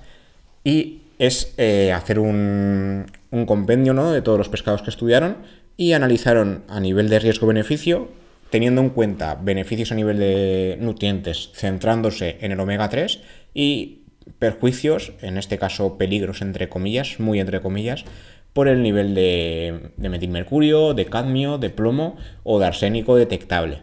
y 0.64 1.02
es 1.18 1.54
eh, 1.58 1.92
hacer 1.92 2.20
un, 2.20 3.08
un 3.32 3.46
compendio 3.46 3.94
¿no? 3.94 4.14
de 4.14 4.22
todos 4.22 4.38
los 4.38 4.48
pescados 4.48 4.84
que 4.84 4.90
estudiaron 4.90 5.38
y 5.76 5.92
analizaron 5.92 6.64
a 6.70 6.80
nivel 6.80 7.10
de 7.10 7.20
riesgo-beneficio 7.20 8.08
teniendo 8.50 8.82
en 8.82 8.90
cuenta 8.90 9.36
beneficios 9.36 9.92
a 9.92 9.96
nivel 9.96 10.20
de 10.20 10.78
nutrientes, 10.80 11.52
centrándose 11.54 12.38
en 12.42 12.52
el 12.52 12.60
omega 12.60 12.90
3 12.90 13.22
y 13.54 14.02
perjuicios, 14.38 15.14
en 15.22 15.38
este 15.38 15.58
caso 15.58 15.98
peligros 15.98 16.42
entre 16.42 16.70
comillas, 16.70 17.20
muy 17.20 17.40
entre 17.40 17.62
comillas, 17.62 18.06
por 18.54 18.68
el 18.68 18.82
nivel 18.82 19.14
de, 19.16 19.92
de 19.98 20.10
metilmercurio, 20.10 20.94
de 20.94 21.06
cadmio, 21.06 21.58
de 21.58 21.70
plomo 21.70 22.18
o 22.44 22.60
de 22.60 22.66
arsénico 22.66 23.16
detectable. 23.16 23.82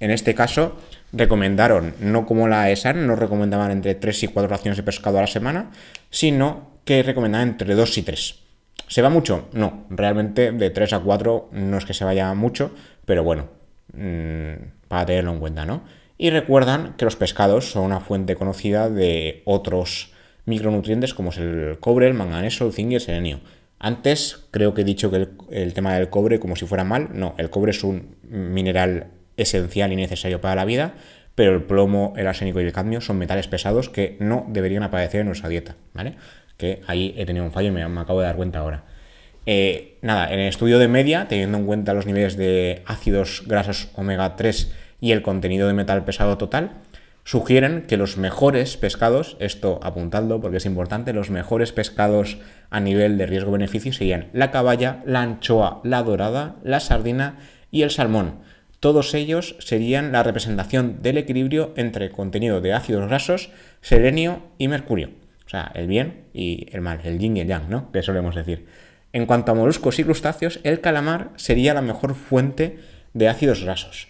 En 0.00 0.10
este 0.10 0.34
caso, 0.34 0.76
recomendaron, 1.12 1.94
no 2.00 2.26
como 2.26 2.48
la 2.48 2.70
ESAN, 2.70 3.06
no 3.06 3.16
recomendaban 3.16 3.70
entre 3.70 3.94
3 3.94 4.24
y 4.24 4.28
4 4.28 4.48
raciones 4.48 4.76
de 4.76 4.82
pescado 4.82 5.18
a 5.18 5.22
la 5.22 5.26
semana, 5.26 5.70
sino 6.10 6.74
que 6.84 7.02
recomendaban 7.02 7.48
entre 7.48 7.74
2 7.74 7.98
y 7.98 8.02
3. 8.02 8.40
¿Se 8.88 9.02
va 9.02 9.08
mucho? 9.08 9.48
No, 9.52 9.86
realmente 9.90 10.52
de 10.52 10.70
3 10.70 10.92
a 10.92 11.00
4 11.00 11.48
no 11.52 11.78
es 11.78 11.84
que 11.84 11.94
se 11.94 12.04
vaya 12.04 12.32
mucho, 12.34 12.72
pero 13.06 13.24
bueno, 13.24 13.48
mmm, 13.96 14.88
para 14.88 15.06
tenerlo 15.06 15.32
en 15.32 15.40
cuenta, 15.40 15.64
¿no? 15.64 15.82
Y 16.16 16.30
recuerdan 16.30 16.94
que 16.96 17.04
los 17.04 17.16
pescados 17.16 17.70
son 17.70 17.84
una 17.84 18.00
fuente 18.00 18.36
conocida 18.36 18.88
de 18.88 19.42
otros 19.44 20.12
micronutrientes 20.46 21.14
como 21.14 21.30
es 21.30 21.38
el 21.38 21.78
cobre, 21.80 22.06
el 22.06 22.14
manganeso, 22.14 22.66
el 22.66 22.72
zinc 22.72 22.92
y 22.92 22.94
el 22.96 23.00
selenio. 23.00 23.40
Antes 23.78 24.46
creo 24.50 24.74
que 24.74 24.82
he 24.82 24.84
dicho 24.84 25.10
que 25.10 25.16
el, 25.16 25.28
el, 25.50 25.74
tema 25.74 25.94
del 25.94 26.08
cobre 26.08 26.38
como 26.38 26.56
si 26.56 26.66
fuera 26.66 26.84
mal. 26.84 27.08
No, 27.12 27.34
el 27.38 27.50
cobre 27.50 27.72
es 27.72 27.82
un 27.82 28.16
mineral 28.22 29.08
esencial 29.36 29.92
y 29.92 29.96
necesario 29.96 30.40
para 30.40 30.54
la 30.54 30.64
vida, 30.64 30.94
pero 31.34 31.52
el 31.52 31.64
plomo, 31.64 32.12
el 32.16 32.26
arsénico 32.26 32.60
y 32.60 32.64
el 32.64 32.72
cadmio 32.72 33.00
son 33.00 33.18
metales 33.18 33.48
pesados 33.48 33.88
que 33.88 34.16
no 34.20 34.46
deberían 34.48 34.84
aparecer 34.84 35.20
en 35.20 35.26
nuestra 35.26 35.48
dieta, 35.48 35.74
¿vale? 35.92 36.14
Que 36.56 36.82
ahí 36.86 37.14
he 37.16 37.26
tenido 37.26 37.44
un 37.44 37.52
fallo 37.52 37.68
y 37.68 37.72
me, 37.72 37.86
me 37.88 38.00
acabo 38.00 38.20
de 38.20 38.26
dar 38.26 38.36
cuenta 38.36 38.60
ahora. 38.60 38.84
Eh, 39.46 39.98
nada, 40.00 40.32
en 40.32 40.40
el 40.40 40.48
estudio 40.48 40.78
de 40.78 40.88
media, 40.88 41.28
teniendo 41.28 41.58
en 41.58 41.66
cuenta 41.66 41.94
los 41.94 42.06
niveles 42.06 42.36
de 42.36 42.82
ácidos 42.86 43.42
grasos 43.46 43.88
omega 43.94 44.36
3 44.36 44.72
y 45.00 45.12
el 45.12 45.22
contenido 45.22 45.66
de 45.68 45.74
metal 45.74 46.04
pesado 46.04 46.38
total, 46.38 46.72
sugieren 47.24 47.82
que 47.82 47.96
los 47.96 48.16
mejores 48.16 48.76
pescados, 48.76 49.36
esto 49.40 49.80
apuntadlo 49.82 50.40
porque 50.40 50.58
es 50.58 50.66
importante, 50.66 51.12
los 51.12 51.30
mejores 51.30 51.72
pescados 51.72 52.38
a 52.70 52.80
nivel 52.80 53.18
de 53.18 53.26
riesgo-beneficio 53.26 53.92
serían 53.92 54.28
la 54.32 54.50
caballa, 54.50 55.02
la 55.06 55.22
anchoa, 55.22 55.80
la 55.84 56.02
dorada, 56.02 56.56
la 56.62 56.80
sardina 56.80 57.38
y 57.70 57.82
el 57.82 57.90
salmón. 57.90 58.40
Todos 58.80 59.14
ellos 59.14 59.56
serían 59.60 60.12
la 60.12 60.22
representación 60.22 61.00
del 61.00 61.16
equilibrio 61.16 61.72
entre 61.76 62.10
contenido 62.10 62.60
de 62.60 62.74
ácidos 62.74 63.08
grasos, 63.08 63.50
selenio 63.80 64.42
y 64.58 64.68
mercurio. 64.68 65.10
O 65.46 65.48
sea, 65.48 65.70
el 65.74 65.86
bien 65.86 66.24
y 66.34 66.66
el 66.72 66.82
mal, 66.82 67.00
el 67.04 67.18
yin 67.18 67.36
y 67.36 67.40
el 67.40 67.48
yang, 67.48 67.70
¿no? 67.70 67.90
Que 67.92 68.02
solemos 68.02 68.34
decir. 68.34 68.66
En 69.14 69.26
cuanto 69.26 69.52
a 69.52 69.54
moluscos 69.54 70.00
y 70.00 70.04
crustáceos, 70.04 70.58
el 70.64 70.80
calamar 70.80 71.30
sería 71.36 71.72
la 71.72 71.82
mejor 71.82 72.16
fuente 72.16 72.80
de 73.12 73.28
ácidos 73.28 73.62
grasos. 73.62 74.08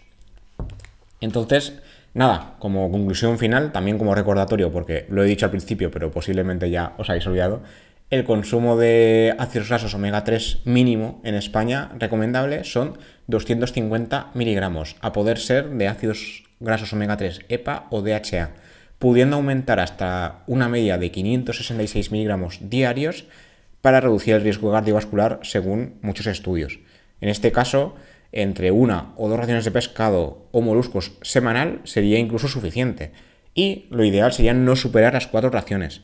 Entonces, 1.20 1.74
nada, 2.14 2.54
como 2.58 2.90
conclusión 2.90 3.38
final, 3.38 3.70
también 3.70 3.98
como 3.98 4.14
recordatorio, 4.14 4.72
porque 4.72 5.04
lo 5.10 5.22
he 5.22 5.26
dicho 5.26 5.44
al 5.44 5.50
principio, 5.50 5.90
pero 5.90 6.10
posiblemente 6.10 6.70
ya 6.70 6.94
os 6.96 7.10
habéis 7.10 7.26
olvidado, 7.26 7.62
el 8.08 8.24
consumo 8.24 8.78
de 8.78 9.34
ácidos 9.38 9.68
grasos 9.68 9.92
omega 9.92 10.24
3 10.24 10.62
mínimo 10.64 11.20
en 11.22 11.34
España 11.34 11.90
recomendable 11.98 12.64
son 12.64 12.96
250 13.26 14.30
miligramos, 14.32 14.96
a 15.02 15.12
poder 15.12 15.36
ser 15.36 15.68
de 15.68 15.86
ácidos 15.86 16.44
grasos 16.60 16.94
omega 16.94 17.18
3 17.18 17.42
EPA 17.50 17.88
o 17.90 18.00
DHA, 18.00 18.52
pudiendo 18.98 19.36
aumentar 19.36 19.80
hasta 19.80 20.44
una 20.46 20.70
media 20.70 20.96
de 20.96 21.10
566 21.10 22.10
miligramos 22.10 22.58
diarios 22.70 23.26
para 23.84 24.00
reducir 24.00 24.32
el 24.32 24.40
riesgo 24.40 24.72
cardiovascular 24.72 25.40
según 25.42 25.96
muchos 26.00 26.26
estudios. 26.26 26.78
En 27.20 27.28
este 27.28 27.52
caso, 27.52 27.94
entre 28.32 28.70
una 28.70 29.12
o 29.18 29.28
dos 29.28 29.38
raciones 29.38 29.66
de 29.66 29.72
pescado 29.72 30.48
o 30.52 30.62
moluscos 30.62 31.12
semanal 31.20 31.82
sería 31.84 32.18
incluso 32.18 32.48
suficiente. 32.48 33.12
Y 33.54 33.84
lo 33.90 34.02
ideal 34.02 34.32
sería 34.32 34.54
no 34.54 34.74
superar 34.74 35.12
las 35.12 35.26
cuatro 35.26 35.50
raciones. 35.50 36.00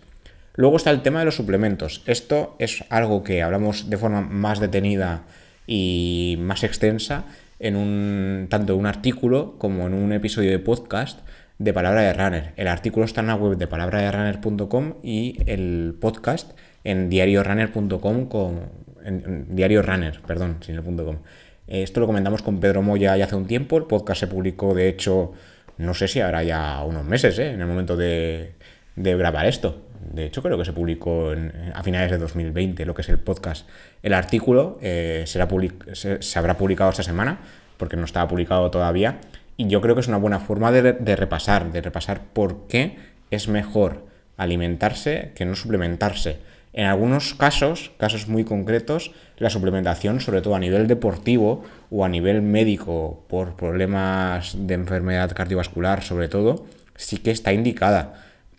Luego 0.57 0.77
está 0.77 0.91
el 0.91 1.01
tema 1.01 1.21
de 1.21 1.25
los 1.25 1.37
suplementos. 1.37 2.03
Esto 2.05 2.55
es 2.59 2.85
algo 2.91 3.25
que 3.25 3.41
hablamos 3.41 3.89
de 3.89 3.97
forma 3.97 4.21
más 4.21 4.61
detenida 4.61 5.23
y 5.67 6.37
más 6.39 6.65
extensa 6.65 7.25
en 7.61 7.77
un 7.77 8.49
tanto 8.51 8.77
un 8.77 8.85
artículo 8.85 9.55
como 9.57 9.87
en 9.87 9.95
un 9.95 10.13
episodio 10.13 10.51
de 10.51 10.59
podcast 10.59 11.21
de 11.61 11.75
Palabra 11.75 12.01
de 12.01 12.15
Runner. 12.15 12.53
El 12.57 12.69
artículo 12.69 13.05
está 13.05 13.21
en 13.21 13.27
la 13.27 13.35
web 13.35 13.59
de 13.59 13.67
palabraderunner.com 13.67 14.95
y 15.03 15.37
el 15.45 15.95
podcast 16.01 16.53
en 16.85 17.11
diariorunner.com 17.11 18.29
con 18.29 18.71
en, 19.05 19.55
diario 19.55 19.83
runner, 19.83 20.23
perdón, 20.27 20.57
sin 20.63 20.77
el 20.77 20.83
punto 20.83 21.05
com. 21.05 21.19
Esto 21.67 22.01
lo 22.01 22.07
comentamos 22.07 22.41
con 22.41 22.61
Pedro 22.61 22.81
Moya 22.81 23.15
ya 23.15 23.27
hace 23.27 23.37
un 23.37 23.47
tiempo. 23.47 23.77
El 23.77 23.85
podcast 23.85 24.21
se 24.21 24.27
publicó, 24.27 24.75
de 24.75 24.89
hecho, 24.89 25.33
no 25.77 25.93
sé 25.93 26.09
si 26.09 26.21
hará 26.21 26.43
ya 26.43 26.83
unos 26.83 27.05
meses, 27.05 27.39
¿eh? 27.39 27.51
en 27.51 27.61
el 27.61 27.67
momento 27.67 27.95
de, 27.95 28.55
de, 28.97 29.17
grabar 29.19 29.45
esto. 29.45 29.83
De 30.15 30.25
hecho, 30.25 30.43
creo 30.43 30.57
que 30.57 30.65
se 30.65 30.73
publicó 30.73 31.35
en, 31.35 31.53
a 31.75 31.83
finales 31.83 32.11
de 32.11 32.17
2020, 32.17 32.87
lo 32.87 32.95
que 32.95 33.03
es 33.03 33.09
el 33.11 33.19
podcast. 33.19 33.69
El 34.03 34.15
artículo 34.15 34.79
eh, 34.81 35.25
será 35.27 35.47
se, 35.93 36.23
se, 36.23 36.39
habrá 36.39 36.57
publicado 36.57 36.89
esta 36.89 37.03
semana, 37.03 37.39
porque 37.77 37.99
no 37.99 38.07
estaba 38.07 38.27
publicado 38.27 38.71
todavía. 38.71 39.21
Y 39.61 39.67
yo 39.67 39.83
creo 39.83 39.95
que 39.95 40.01
es 40.01 40.09
una 40.09 40.17
buena 40.17 40.41
forma 40.41 40.73
de, 40.73 41.17
repasar, 41.17 41.71
de 41.71 41.83
repasar 41.83 42.23
por 42.33 42.67
qué 42.67 42.97
es 43.31 43.47
mejor 43.47 44.07
alimentarse 44.39 45.33
que 45.35 45.45
no 45.45 45.55
suplementarse 45.55 46.39
en 46.73 46.87
algunos 46.87 47.35
casos, 47.35 47.91
casos 47.99 48.27
muy 48.27 48.45
concretos, 48.45 49.13
la 49.37 49.51
suplementación, 49.51 50.23
sobre 50.23 50.41
todo 50.41 50.55
a 50.55 50.59
nivel 50.59 50.87
deportivo 50.87 51.63
o 51.91 52.07
a 52.07 52.09
nivel 52.09 52.41
médico, 52.41 53.23
por 53.29 53.55
problemas 53.55 54.55
de 54.57 54.73
enfermedad 54.73 55.33
cardiovascular, 55.35 56.03
sobre 56.03 56.29
todo, 56.29 56.65
sí 56.97 57.19
que 57.19 57.31
está 57.31 57.53
indicada. 57.53 58.15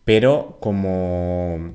Pero 0.05 0.59
como 0.59 1.73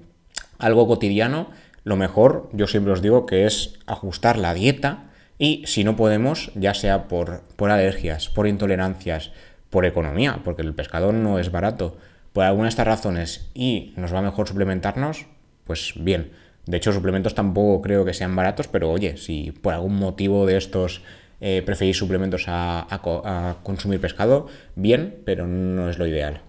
algo 0.59 0.87
cotidiano, 0.87 1.49
lo 1.83 1.97
mejor, 1.97 2.49
yo 2.53 2.69
siempre 2.69 2.93
os 2.93 3.03
digo 3.03 3.27
que 3.27 3.45
es 3.45 3.75
ajustar 3.87 4.39
la 4.39 4.55
dieta 4.55 5.07
y 5.39 5.63
si 5.67 5.85
no 5.85 5.97
podemos, 5.97 6.51
ya 6.55 6.75
sea 6.75 7.09
por, 7.09 7.43
por 7.57 7.71
alergias, 7.71 8.29
por 8.29 8.47
intolerancias, 8.47 9.33
por 9.71 9.85
economía, 9.85 10.41
porque 10.45 10.63
el 10.63 10.75
pescado 10.75 11.13
no 11.13 11.39
es 11.39 11.51
barato, 11.51 11.97
por 12.33 12.45
alguna 12.45 12.65
de 12.65 12.71
estas 12.71 12.87
razones 12.87 13.51
y 13.55 13.93
nos 13.97 14.15
va 14.15 14.23
mejor 14.23 14.49
suplementarnos, 14.49 15.27
pues 15.65 15.95
bien. 15.97 16.33
De 16.67 16.77
hecho, 16.77 16.93
suplementos 16.93 17.35
tampoco 17.35 17.81
creo 17.83 18.05
que 18.05 18.13
sean 18.13 18.35
baratos, 18.35 18.69
pero 18.69 18.91
oye, 18.91 19.17
si 19.17 19.53
por 19.53 19.73
algún 19.73 19.97
motivo 19.97 20.47
de 20.47 20.57
estos 20.57 21.03
eh, 21.41 21.63
preferís 21.65 21.97
suplementos 21.97 22.45
a, 22.49 23.59
consumir 23.63 24.01
pescado, 24.01 24.49
bien, 24.75 25.23
pero 25.25 25.47
no 25.47 25.89
es 25.89 25.99
lo 25.99 26.07
ideal. 26.07 26.41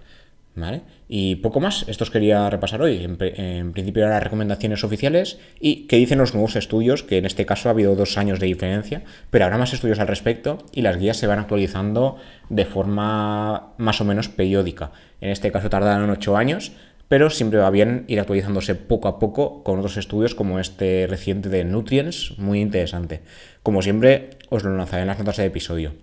¿Vale? 0.58 0.82
Y 1.08 1.36
poco 1.36 1.60
más, 1.60 1.86
estos 1.88 2.10
quería 2.10 2.50
repasar 2.50 2.82
hoy. 2.82 3.04
En, 3.04 3.72
principio 3.74 4.08
las 4.10 4.24
recomendaciones 4.24 4.84
oficiales 4.84 5.38
y 5.60 5.86
qué 5.86 5.98
dicen 5.98 6.18
los 6.18 6.34
nuevos 6.34 6.56
estudios, 6.56 7.04
que 7.04 7.20
en 7.20 7.28
este 7.28 7.46
caso 7.46 7.70
ha 7.70 7.74
habido 7.74 7.96
dos 7.96 8.18
años 8.18 8.40
de 8.40 8.48
diferencia, 8.48 9.04
pero 9.30 9.46
habrá 9.46 9.60
más 9.60 9.74
estudios 9.74 10.00
al 10.00 10.08
respecto 10.08 10.58
y 10.74 10.82
las 10.82 10.98
guías 10.98 11.18
se 11.18 11.28
van 11.28 11.38
actualizando 11.38 12.18
de 12.50 12.66
forma 12.66 13.74
más 13.78 14.02
o 14.02 14.06
menos 14.06 14.30
periódica. 14.30 14.92
En 15.22 15.30
este 15.30 15.52
caso 15.52 15.70
tardaron 15.70 16.10
ocho 16.10 16.36
años, 16.36 16.72
pero 17.08 17.30
siempre 17.30 17.60
va 17.60 17.70
bien 17.70 18.06
ir 18.08 18.20
actualizándose 18.20 18.74
poco 18.74 19.10
a 19.10 19.20
poco 19.20 19.64
con 19.64 19.78
otros 19.78 19.98
estudios 19.98 20.34
como 20.34 20.60
este 20.60 21.06
reciente 21.08 21.50
de 21.50 21.66
Nutrients, 21.66 22.34
muy 22.40 22.62
interesante. 22.62 23.22
Como 23.62 23.84
siempre, 23.84 24.32
os 24.50 24.64
lo 24.64 24.76
lanzaré 24.76 25.04
en 25.04 25.10
las 25.10 25.20
notas 25.20 25.38
del 25.38 25.46
episodio. 25.46 25.94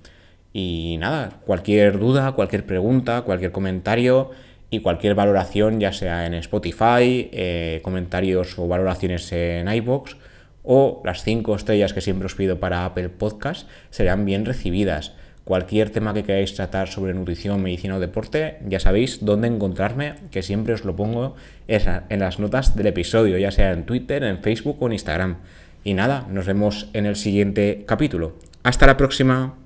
Y 0.57 0.99
nada, 1.01 1.41
cualquier 1.45 1.99
duda, 1.99 2.31
cualquier 2.33 2.65
pregunta, 2.65 3.23
cualquier 3.23 3.51
comentario 3.51 4.31
y 4.71 4.81
cualquier 4.81 5.17
valoración, 5.17 5.81
ya 5.81 5.93
sea 5.93 6.27
en 6.27 6.35
Spotify, 6.35 7.29
eh, 7.33 7.81
comentarios 7.83 8.57
o 8.57 8.69
valoraciones 8.69 9.31
en 9.33 9.67
iBox 9.67 10.17
o 10.63 11.03
las 11.05 11.25
5 11.25 11.57
estrellas 11.57 11.93
que 11.93 12.01
siempre 12.01 12.27
os 12.27 12.37
pido 12.37 12.61
para 12.61 12.85
Apple 12.85 13.09
Podcast, 13.09 13.69
serán 13.91 14.25
bien 14.25 14.45
recibidas. 14.45 15.13
Cualquier 15.43 15.91
tema 15.91 16.15
que 16.15 16.23
queráis 16.23 16.55
tratar 16.55 16.87
sobre 16.87 17.15
nutrición, 17.15 17.61
medicina 17.61 17.97
o 17.97 18.01
deporte, 18.01 18.59
ya 18.67 18.79
sabéis 18.79 19.25
dónde 19.25 19.49
encontrarme, 19.49 20.15
que 20.31 20.43
siempre 20.43 20.73
os 20.73 20.85
lo 20.85 20.95
pongo 20.95 21.35
en 21.67 22.21
las 22.21 22.39
notas 22.39 22.77
del 22.77 22.87
episodio, 22.87 23.39
ya 23.39 23.51
sea 23.51 23.73
en 23.73 23.87
Twitter, 23.87 24.23
en 24.23 24.39
Facebook 24.39 24.81
o 24.81 24.87
en 24.87 24.93
Instagram. 24.93 25.39
Y 25.83 25.95
nada, 25.95 26.29
nos 26.31 26.47
vemos 26.47 26.89
en 26.93 27.07
el 27.07 27.17
siguiente 27.17 27.83
capítulo. 27.87 28.39
Hasta 28.63 28.87
la 28.87 28.97
próxima. 28.97 29.64